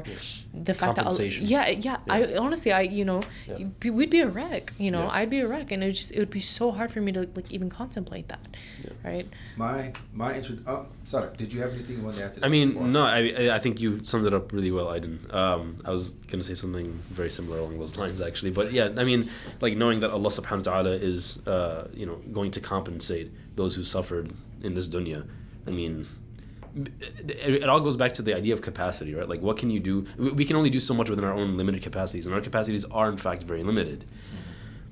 [0.68, 1.46] the fact that Allah, Compensation.
[1.54, 3.92] yeah, yeah, I honestly, I you know, Yeah.
[4.00, 4.66] we'd be a wreck.
[4.86, 5.18] You know, Yeah.
[5.18, 7.22] I'd be a wreck, and it just it would be so hard for me to
[7.38, 8.44] like even contemplate that,
[8.84, 9.10] Yeah.
[9.10, 9.28] right?
[9.64, 9.78] My
[10.14, 10.54] my intro.
[10.74, 10.82] Oh,
[11.14, 11.30] sorry.
[11.42, 12.46] Did you have anything you wanted to add to that?
[12.46, 12.88] I mean, before?
[12.98, 15.16] no, I, I- I think you summed it up really well, Aydin.
[15.42, 16.88] Um, I was gonna say something
[17.20, 18.52] very similar along those lines, actually.
[18.60, 19.22] But yeah, I mean,
[19.66, 21.22] like knowing that Allah Subhanahu wa Taala is,
[21.56, 23.28] uh, you know, going to compensate
[23.60, 24.28] those who suffered
[24.66, 25.28] in this dunya.
[25.68, 26.08] I mean,
[26.76, 29.28] it, it all goes back to the idea of capacity, right?
[29.28, 30.06] Like, what can you do?
[30.18, 33.10] We, can only do so much within our own limited capacities, and our capacities are,
[33.10, 34.06] in fact, very limited.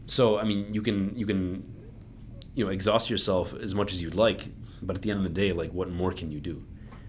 [0.05, 1.63] So, I mean, you can you can,
[2.55, 4.49] you know, exhaust yourself as much as you'd like,
[4.81, 6.63] but at the end of the day, like, what more can you do?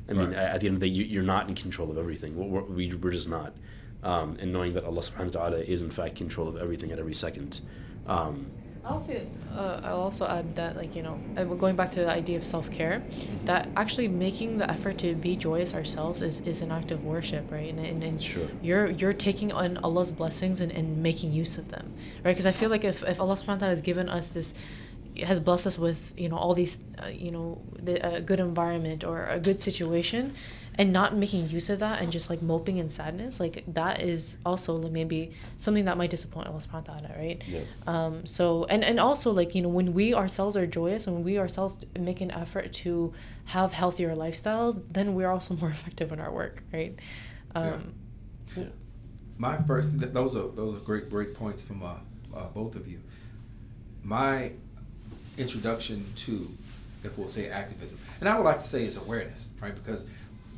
[0.09, 0.37] I mean, Right.
[0.55, 2.37] at the end of the day, you, you're not in control of everything.
[2.37, 3.55] We're, we're just not.
[4.03, 6.99] Um, and knowing that Allah Subhanahu wa Taala is in fact control of everything at
[6.99, 7.63] every second.
[8.07, 8.51] Um,
[8.87, 9.27] I'll say,
[9.57, 12.45] uh, I'll also add that, like, you know, uh, going back to the idea of
[12.45, 13.03] self care,
[13.47, 17.51] that actually making the effort to be joyous ourselves is, is an act of worship,
[17.51, 17.71] right?
[17.71, 18.49] And, and, and Sure.
[18.63, 22.33] you're you're taking on Allah's blessings and, and making use of them, right?
[22.33, 24.53] Because I feel like if, if Allah subhanahu wa ta'ala has given us this,
[25.23, 29.03] has blessed us with, you know, all these, uh, you know, the, a good environment
[29.03, 30.35] or a good situation,
[30.77, 34.39] and not making use of that and just like moping in sadness, like that is
[34.45, 37.43] also like maybe something that might disappoint Allah subhanahu wa ta'ala, right?
[37.47, 37.61] Yeah.
[37.87, 41.25] Um, so and and also like you know when we ourselves are joyous and when
[41.25, 43.13] we ourselves make an effort to
[43.47, 46.99] have healthier lifestyles, then we're also more effective in our work, right?
[47.55, 47.95] Um,
[48.57, 48.65] yeah.
[49.39, 51.95] My first, th- those are those are great great points from uh,
[52.35, 53.01] uh, both of you.
[54.03, 54.53] My
[55.39, 56.51] introduction to,
[57.03, 59.75] if we'll say activism, and I would like to say is awareness, right?
[59.75, 60.07] Because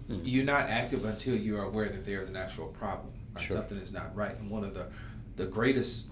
[0.09, 0.21] Mm.
[0.25, 3.45] you're not active until you are aware that there is an actual problem, right?
[3.45, 3.57] Sure.
[3.57, 4.87] Something is not right, and one of the
[5.37, 6.05] the greatest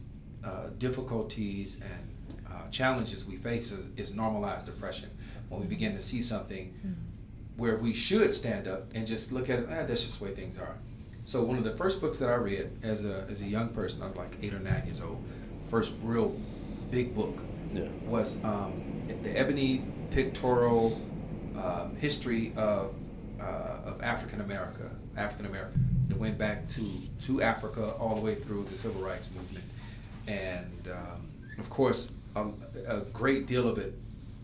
[0.44, 5.08] uh, difficulties and uh, challenges we face is, is normalized depression.
[5.48, 6.74] When we begin to see something
[7.56, 10.34] where we should stand up and just look at it, ah, that's just the way
[10.34, 10.76] things are.
[11.24, 14.02] So one of the first books that I read as a as a young person,
[14.02, 15.22] I was like eight or nine years old.
[15.70, 16.36] First real
[16.90, 17.38] big book
[17.72, 17.88] Yeah.
[18.06, 18.82] was um,
[19.22, 21.00] the Ebony Pictorial
[21.56, 22.94] um, History of
[23.40, 25.78] uh, of African America, African America.
[26.10, 26.84] It went back to
[27.22, 29.64] to Africa all the way through the Civil Rights Movement,
[30.26, 31.28] and um,
[31.58, 32.48] of course, a,
[32.86, 33.94] a great deal of it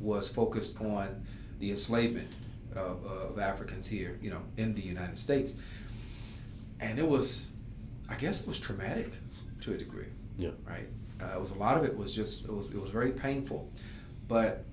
[0.01, 1.23] was focused on
[1.59, 2.29] the enslavement
[2.75, 5.55] of, of Africans here, you know, in the United States,
[6.81, 7.47] and it was,
[8.09, 9.13] I guess, it was traumatic
[9.61, 10.07] to a degree
[10.39, 10.51] Yeah.
[10.67, 10.87] right?
[11.21, 13.71] Uh, it was a lot of it was just it was it was very painful,
[14.29, 14.65] but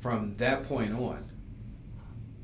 [0.00, 1.24] from that point on,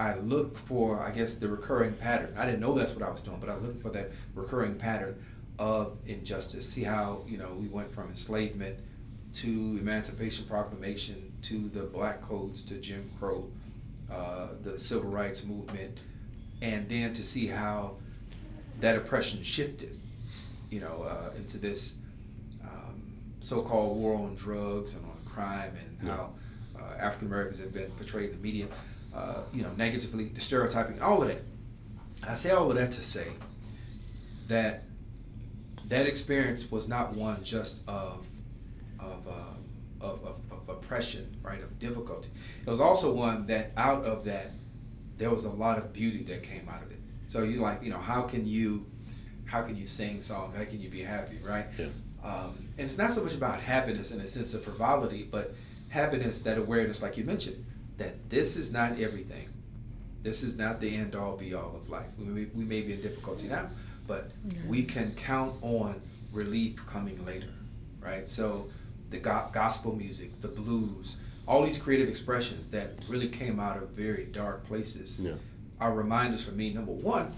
[0.01, 2.35] I looked for I guess the recurring pattern.
[2.39, 4.77] I didn't know that's what I was doing, but I was looking for that recurring
[4.77, 5.23] pattern
[5.59, 6.67] of injustice.
[6.67, 8.77] See how you know we went from enslavement
[9.35, 9.49] to
[9.81, 13.49] Emancipation Proclamation to the Black Codes to Jim Crow,
[14.11, 15.99] uh, the Civil Rights Movement,
[16.63, 17.97] and then to see how
[18.81, 20.01] that oppression shifted,
[20.71, 21.97] you know, uh, into this
[22.65, 23.03] um,
[23.41, 26.17] so-called war on drugs and on crime and Yeah.
[26.17, 26.31] how
[26.81, 28.67] uh, African Americans have been portrayed in the media,
[29.15, 31.43] uh, you know, negatively, the stereotyping, all of that.
[32.29, 33.29] I say all of that to say
[34.49, 34.85] that
[35.87, 38.27] that experience was not one just of
[38.99, 39.33] of uh,
[40.01, 42.31] of, of, of depression, right, of difficulty.
[42.67, 44.51] It was also one that out of that,
[45.17, 46.99] there was a lot of beauty that came out of it.
[47.29, 48.87] So you like, you know, how can you,
[49.45, 50.57] how can you sing songs?
[50.57, 51.67] How can you be happy, right?
[51.79, 51.87] Yeah.
[52.25, 55.55] Um, and it's not so much about happiness in a sense of frivolity, but
[55.91, 57.65] happiness, that awareness, like you mentioned,
[58.01, 59.47] that this is not everything.
[60.23, 62.07] This is not the end all be all of life.
[62.19, 63.69] We may, we may be in difficulty now,
[64.07, 64.31] but
[64.67, 66.01] we can count on
[66.33, 67.51] relief coming later,
[68.01, 68.27] right?
[68.27, 68.69] So
[69.11, 73.91] the go- gospel music, the blues, all these creative expressions that really came out of
[73.91, 75.33] very dark places Yeah.
[75.79, 76.73] are reminders for me.
[76.73, 77.35] Number one,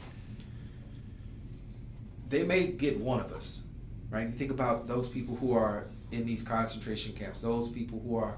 [2.29, 3.63] they may get one of us,
[4.11, 4.27] right?
[4.29, 8.37] You think about those people who are in these concentration camps, those people who are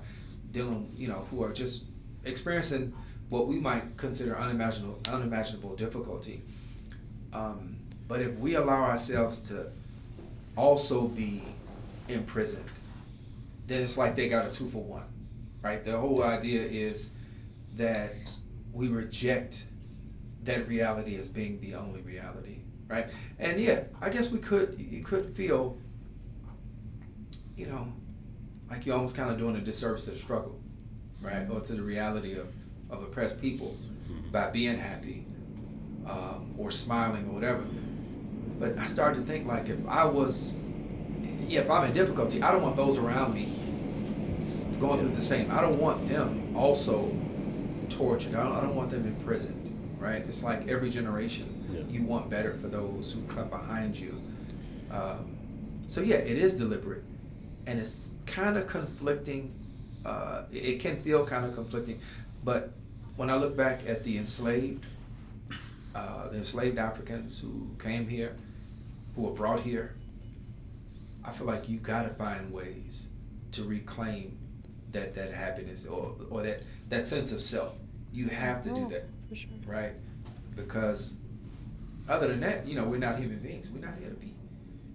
[0.52, 1.84] dealing, you know, who are just
[2.24, 2.92] experiencing
[3.28, 6.42] what we might consider unimaginable, unimaginable difficulty.
[7.32, 9.66] Um, but if we allow ourselves to
[10.56, 11.42] also be
[12.08, 12.70] imprisoned,
[13.66, 15.06] then it's like they got a two for one,
[15.62, 15.82] right?
[15.82, 17.12] The whole idea is
[17.76, 18.12] that
[18.72, 19.64] we reject
[20.44, 22.58] that reality as being the only reality,
[22.88, 23.06] right?
[23.38, 25.78] And yeah, I guess we could, you could feel,
[27.56, 27.92] you know,
[28.70, 30.60] like you're almost kind of doing a disservice to the struggle,
[31.24, 31.48] right?
[31.50, 32.52] Or to the reality of,
[32.90, 33.76] of oppressed people
[34.30, 35.24] by being happy
[36.06, 37.64] um, or smiling or whatever.
[38.60, 40.54] But I started to think like if I was,
[41.48, 43.60] yeah, if I'm in difficulty, I don't want those around me
[44.78, 45.50] going through the same.
[45.50, 47.14] I don't want them also
[47.88, 48.34] tortured.
[48.34, 50.22] I don't, I don't want them imprisoned, right?
[50.28, 51.80] It's like every generation, Yeah.
[51.88, 54.20] you want better for those who come behind you.
[54.90, 55.36] Um,
[55.86, 57.02] so yeah, it is deliberate,
[57.66, 59.52] and it's kind of conflicting.
[60.04, 61.98] Uh, it it can feel kind of conflicting,
[62.44, 62.72] but
[63.16, 64.84] when I look back at the enslaved,
[65.94, 68.34] uh, the enslaved Africans who came here,
[69.14, 69.94] who were brought here,
[71.24, 73.08] I feel like you gotta find ways
[73.52, 74.36] to reclaim
[74.92, 77.74] that that happiness or or that that sense of self.
[78.12, 79.50] You have to do Oh, that, for sure.
[79.66, 79.92] right?
[80.54, 81.16] Because
[82.08, 83.70] other than that, you know, we're not human beings.
[83.70, 84.34] We're not here to be.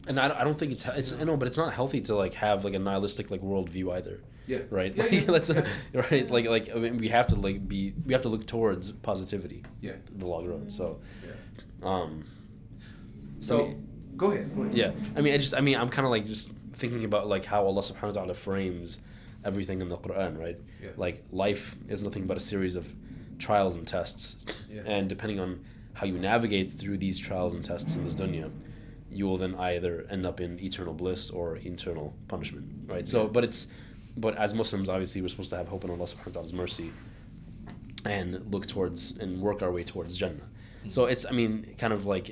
[0.07, 2.33] And I, I don't think it's it's I know, but it's not healthy to like
[2.35, 4.19] have like a nihilistic like worldview either.
[4.49, 4.59] Yeah.
[4.79, 4.93] Right.
[4.95, 5.65] Yeah, Like, yeah, that's yeah.
[6.11, 6.27] right.
[6.35, 9.63] Like like I mean, we have to like be we have to look towards positivity.
[9.79, 9.97] Yeah.
[10.21, 10.71] The long road.
[10.71, 10.85] So,
[11.27, 11.89] Yeah.
[11.89, 12.11] um,
[13.39, 13.87] So I mean-
[14.17, 14.55] go ahead.
[14.55, 14.75] Go ahead.
[14.75, 14.91] yeah.
[15.15, 17.63] I mean, I just I mean, I'm kind of like just thinking about like how
[17.65, 19.01] Allah Subhanahu wa Taala frames
[19.45, 20.59] everything in the Quran, right?
[20.83, 20.89] Yeah.
[20.97, 22.85] Like life is nothing but a series of
[23.37, 24.35] trials and tests,
[24.69, 24.81] Yeah.
[24.85, 25.61] and depending on
[25.93, 28.49] how you navigate through these trials and tests in this dunya,
[29.11, 33.07] you will then either end up in eternal bliss or eternal punishment, right?
[33.07, 33.67] So, but it's
[34.17, 36.91] but as Muslims, obviously, we're supposed to have hope in Allah Subhanahu wa Taala's mercy
[38.05, 40.47] and look towards and work our way towards Jannah.
[40.87, 42.29] So it's I mean kind of like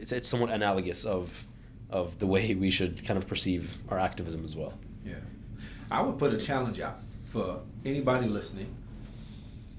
[0.00, 1.44] it's it's somewhat analogous of
[1.90, 4.74] of the way we should kind of perceive our activism as well.
[5.04, 5.14] Yeah.
[5.90, 8.72] I would put a challenge out for anybody listening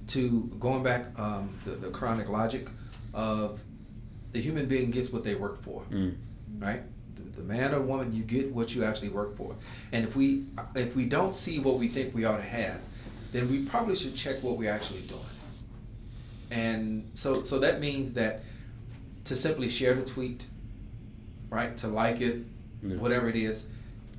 [0.08, 2.68] to going back um, the, the chronic logic
[3.14, 3.62] of
[4.34, 6.16] the human being gets what they work for, Mm.
[6.60, 6.82] right?
[7.42, 9.56] The, the man or woman, you get what you actually work for.
[9.92, 12.80] And if we if we don't see what we think we ought to have,
[13.32, 15.22] then we probably should check what we're actually doing.
[16.50, 18.44] And so so that means that
[19.26, 20.48] to simply share the tweet,
[21.50, 21.76] right?
[21.78, 22.44] To like it,
[22.84, 22.98] Yeah.
[22.98, 23.68] whatever it is,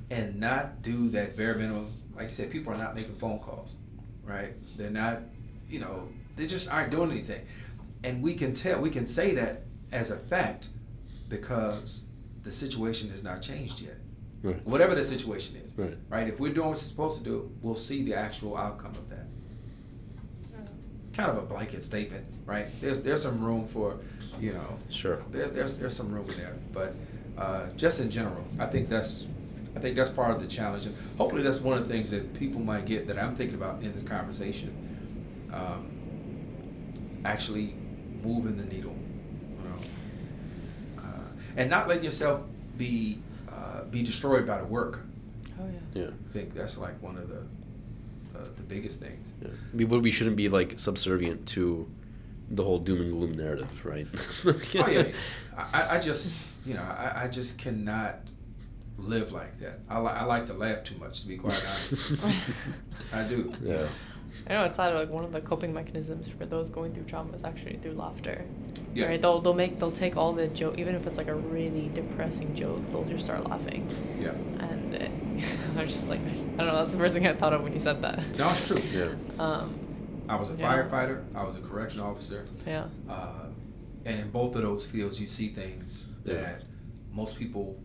[0.09, 1.91] and not do that bare minimum.
[2.15, 3.77] Like you said, people are not making phone calls,
[4.23, 4.53] right?
[4.77, 5.21] They're not,
[5.69, 7.45] you know, they just aren't doing anything.
[8.03, 10.69] And we can tell, we can say that as a fact
[11.29, 12.05] because
[12.43, 13.95] the situation has not changed yet.
[14.41, 14.65] Right.
[14.67, 15.73] Whatever the situation is,
[16.09, 16.27] Right.
[16.27, 19.25] If we're doing what we're supposed to do, we'll see the actual outcome of that.
[21.13, 22.67] Kind of a blanket statement, right?
[22.81, 23.99] There's there's some room for,
[24.41, 25.21] you know, Sure.
[25.31, 26.95] there's there's there's some room in there, but
[27.37, 29.27] uh, just in general, I think that's
[29.75, 32.33] I think that's part of the challenge, and hopefully that's one of the things that
[32.33, 34.71] people might get that I'm thinking about in this conversation.
[35.53, 35.87] Um,
[37.25, 37.75] actually,
[38.23, 38.95] moving the needle,
[41.57, 42.41] and not letting yourself
[42.77, 45.01] be uh, be destroyed by the work.
[45.59, 46.01] Oh yeah.
[46.03, 46.07] Yeah.
[46.09, 47.39] I think that's like one of the
[48.37, 49.33] uh, the biggest things.
[49.41, 49.49] Yeah.
[49.73, 51.87] We, but we shouldn't be like subservient to
[52.49, 54.07] the whole doom and gloom narrative, right?
[54.45, 55.07] oh yeah, yeah.
[55.73, 58.19] I, I just you know I, I just cannot
[58.97, 59.79] live like that.
[59.89, 62.13] I, li- I like to laugh too much to be quite honest.
[63.13, 63.53] I do.
[63.61, 63.87] Yeah.
[64.47, 64.93] I know it's sad.
[64.93, 68.45] Like one of the coping mechanisms for those going through trauma is actually through laughter.
[68.93, 69.05] Yeah.
[69.07, 69.21] Right.
[69.21, 72.53] They'll they'll make they'll take all the joke, even if it's like a really depressing
[72.55, 73.89] joke, they'll just start laughing.
[74.19, 74.29] Yeah.
[74.65, 75.11] And it,
[75.77, 76.23] I was just like, I
[76.57, 76.75] don't know.
[76.75, 78.19] That's the first thing I thought of when you said that.
[78.37, 78.77] No, it's true.
[78.91, 79.09] Yeah.
[79.43, 79.79] Um,
[80.29, 80.71] I was a Yeah.
[80.71, 81.23] firefighter.
[81.35, 82.45] I was a correction officer.
[82.67, 82.85] yeah.
[83.09, 83.47] Uh,
[84.05, 86.33] and in both of those fields, you see things Yeah.
[86.35, 86.63] that
[87.11, 87.79] most people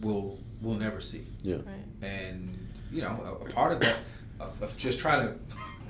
[0.00, 1.26] will will never see.
[1.42, 1.56] Yeah.
[1.56, 1.64] Right.
[2.02, 2.56] And
[2.90, 3.96] you know, a, a part of that,
[4.40, 5.34] of, of just trying to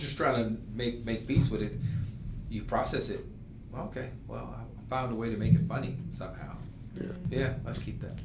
[0.03, 1.73] just trying to make make peace with it,
[2.51, 3.25] you process it.
[3.77, 6.57] Okay, well, I found a way to make it funny somehow.
[7.01, 7.07] Yeah.
[7.31, 8.19] Yeah, let's keep that.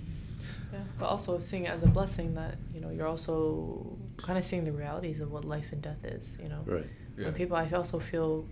[0.74, 4.44] Yeah, but also seeing it as a blessing that you know you're also kind of
[4.44, 6.38] seeing the realities of what life and death is.
[6.44, 6.86] You know, Right.
[7.18, 7.26] Yeah.
[7.26, 8.46] when people, I also feel,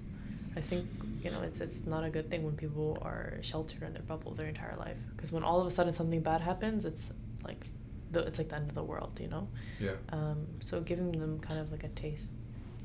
[0.55, 0.88] I think
[1.23, 4.34] you know it's it's not a good thing when people are sheltered in their bubble
[4.34, 7.11] their entire life because when all of a sudden something bad happens, it's
[7.43, 7.67] like,
[8.11, 9.19] the, it's like the end of the world.
[9.19, 9.47] You know.
[9.82, 9.91] Yeah.
[10.09, 12.34] Um, so giving them kind of like a taste,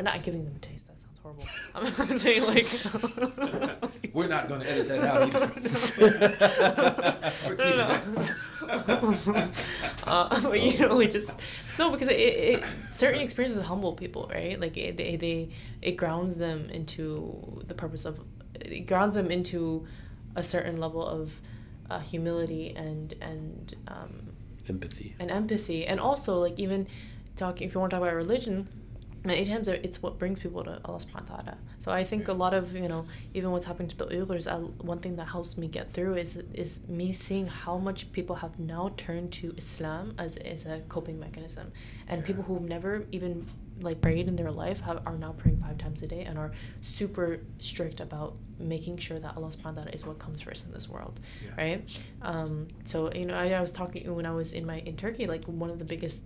[0.01, 0.87] or not giving them a taste.
[0.89, 1.45] That sounds horrible.
[1.75, 2.67] I'm saying like.
[4.15, 5.53] We're not going to edit that out either.
[7.47, 8.03] We're keeping that.
[10.05, 11.31] uh, but you know, like just
[11.79, 14.59] no, because it, it certain experiences humble people, right?
[14.59, 15.51] Like it, they, they
[15.83, 18.19] it grounds them into the purpose of
[18.55, 19.87] it grounds them into
[20.35, 21.41] a certain level of
[21.91, 24.29] uh, humility and and um,
[24.69, 25.15] Empathy.
[25.19, 26.87] and empathy, and also like even
[27.37, 28.69] talking if you want to talk about religion.
[29.23, 31.59] Many times it's what brings people to Allah subhanahu wa ta'ala.
[31.79, 34.57] So I think a lot of, you know, even what's happening to the Uyghurs, I,
[34.57, 38.59] one thing that helps me get through is is me seeing how much people have
[38.59, 41.71] now turned to Islam as, as a coping mechanism.
[42.09, 43.47] And people who've never even
[43.83, 46.53] like prayed in their life have, are now praying five times a day and are
[46.81, 50.73] super strict about making sure that Allah subhanahu wa ta'ala is what comes first in
[50.73, 51.21] this world.
[51.45, 51.51] Yeah.
[51.63, 51.89] Right?
[52.23, 55.27] Um, so, you know, I, I was talking when I was in my in Turkey,
[55.27, 56.25] like one of the biggest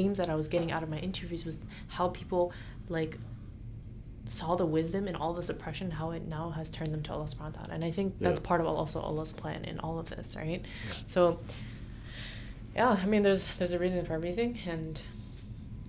[0.00, 2.52] themes that I was getting out of my interviews was how people
[2.88, 3.18] like
[4.26, 7.24] saw the wisdom in all this oppression, how it now has turned them to Allah
[7.26, 7.74] subhanahu wa ta'ala.
[7.74, 8.46] And I think that's Yeah.
[8.46, 10.64] part of also Allah's plan in all of this, right?
[11.06, 11.38] So
[12.74, 15.02] yeah, I mean there's there's a reason for everything and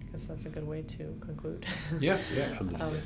[0.02, 1.66] I guess that's a good way to conclude.
[2.00, 2.60] Yeah, yeah.
[2.84, 2.98] Um,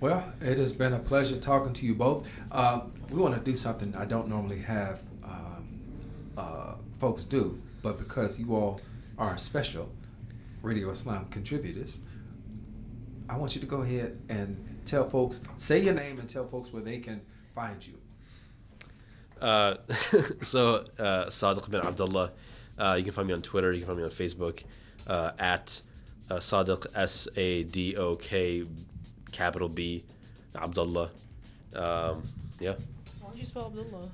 [0.00, 2.28] Well, it has been a pleasure talking to you both.
[2.52, 5.62] Um, we want to do something I don't normally have um,
[6.36, 8.80] uh, folks do, but because you all
[9.18, 9.88] are special
[10.62, 12.00] Radio Islam contributors,
[13.28, 16.72] I want you to go ahead and tell folks, say your name and tell folks
[16.72, 17.20] where they can
[17.54, 17.94] find you.
[19.40, 19.76] Uh,
[20.42, 22.32] so uh, Sadiq bin Abdullah,
[22.78, 23.72] uh, you can find me on Twitter.
[23.72, 24.62] You can find me on Facebook
[25.06, 25.80] uh, at
[26.30, 28.64] uh, Sadiq S A D O K
[29.32, 30.04] capital B
[30.56, 31.10] Abdullah.
[31.74, 32.22] Um,
[32.60, 32.72] yeah,
[33.20, 34.10] why don't you spell Abdullah?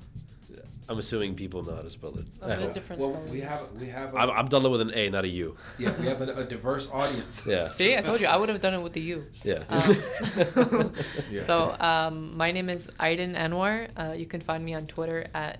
[0.87, 2.25] I'm assuming people know how to spell it.
[2.41, 2.73] Oh, I there's hope.
[2.75, 3.31] different Well, spellings.
[3.31, 5.55] we have we have a, I'm Abdullah with an A, not a U.
[5.79, 7.45] yeah we have a, a diverse audience.
[7.47, 7.71] Yeah.
[7.71, 9.23] See, I told you I would have done it with the U.
[9.43, 9.63] Yeah.
[9.69, 10.93] Um,
[11.31, 11.41] Yeah.
[11.41, 13.87] So um, my name is Aydin Anwar.
[13.97, 15.59] Uh, you can find me on Twitter at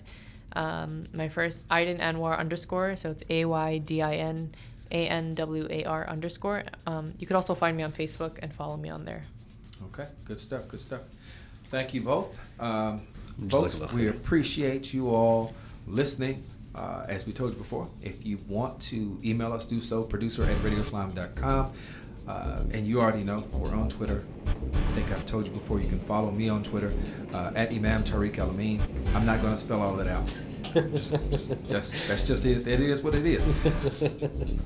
[0.53, 2.95] um, my first Aydin Anwar underscore.
[2.95, 4.53] So it's A Y D I N
[4.91, 6.63] A N W A R underscore.
[6.87, 9.21] Um, you could also find me on Facebook and follow me on there.
[9.91, 11.01] Okay, good stuff, good stuff.
[11.67, 12.37] Thank you both.
[12.59, 12.99] Um,
[13.49, 15.53] folks, we appreciate you all
[15.87, 16.43] listening.
[16.73, 20.43] Uh, as we told you before, if you want to email us, do so, producer
[20.43, 21.71] at radioislam.com.
[22.27, 24.25] Uh, and you already know, we're on Twitter.
[24.47, 26.93] I think I've told you before, you can follow me on Twitter
[27.33, 28.81] uh, at Imam Tariq El-Amin.
[29.13, 30.27] I'm not going to spell all that out
[30.73, 31.11] just,
[31.69, 32.65] just, that's just it.
[32.65, 33.47] That is what it is.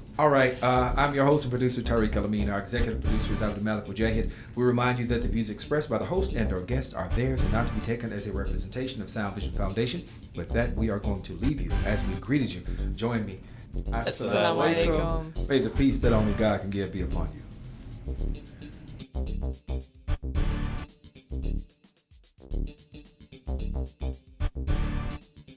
[0.20, 0.62] All right.
[0.62, 2.50] Uh, I'm your host and producer, Tariq El-Amin.
[2.50, 4.32] Our executive producer is Abdul Malik Mujahid.
[4.56, 7.44] We remind you that the views expressed by the host and our guest are theirs
[7.44, 10.04] and not to be taken as a representation of Sound Vision Foundation.
[10.36, 12.62] With that, we are going to leave you as we greeted you.
[12.96, 13.40] Join me.
[13.92, 17.42] Assalamu May the peace that only God can give be upon you.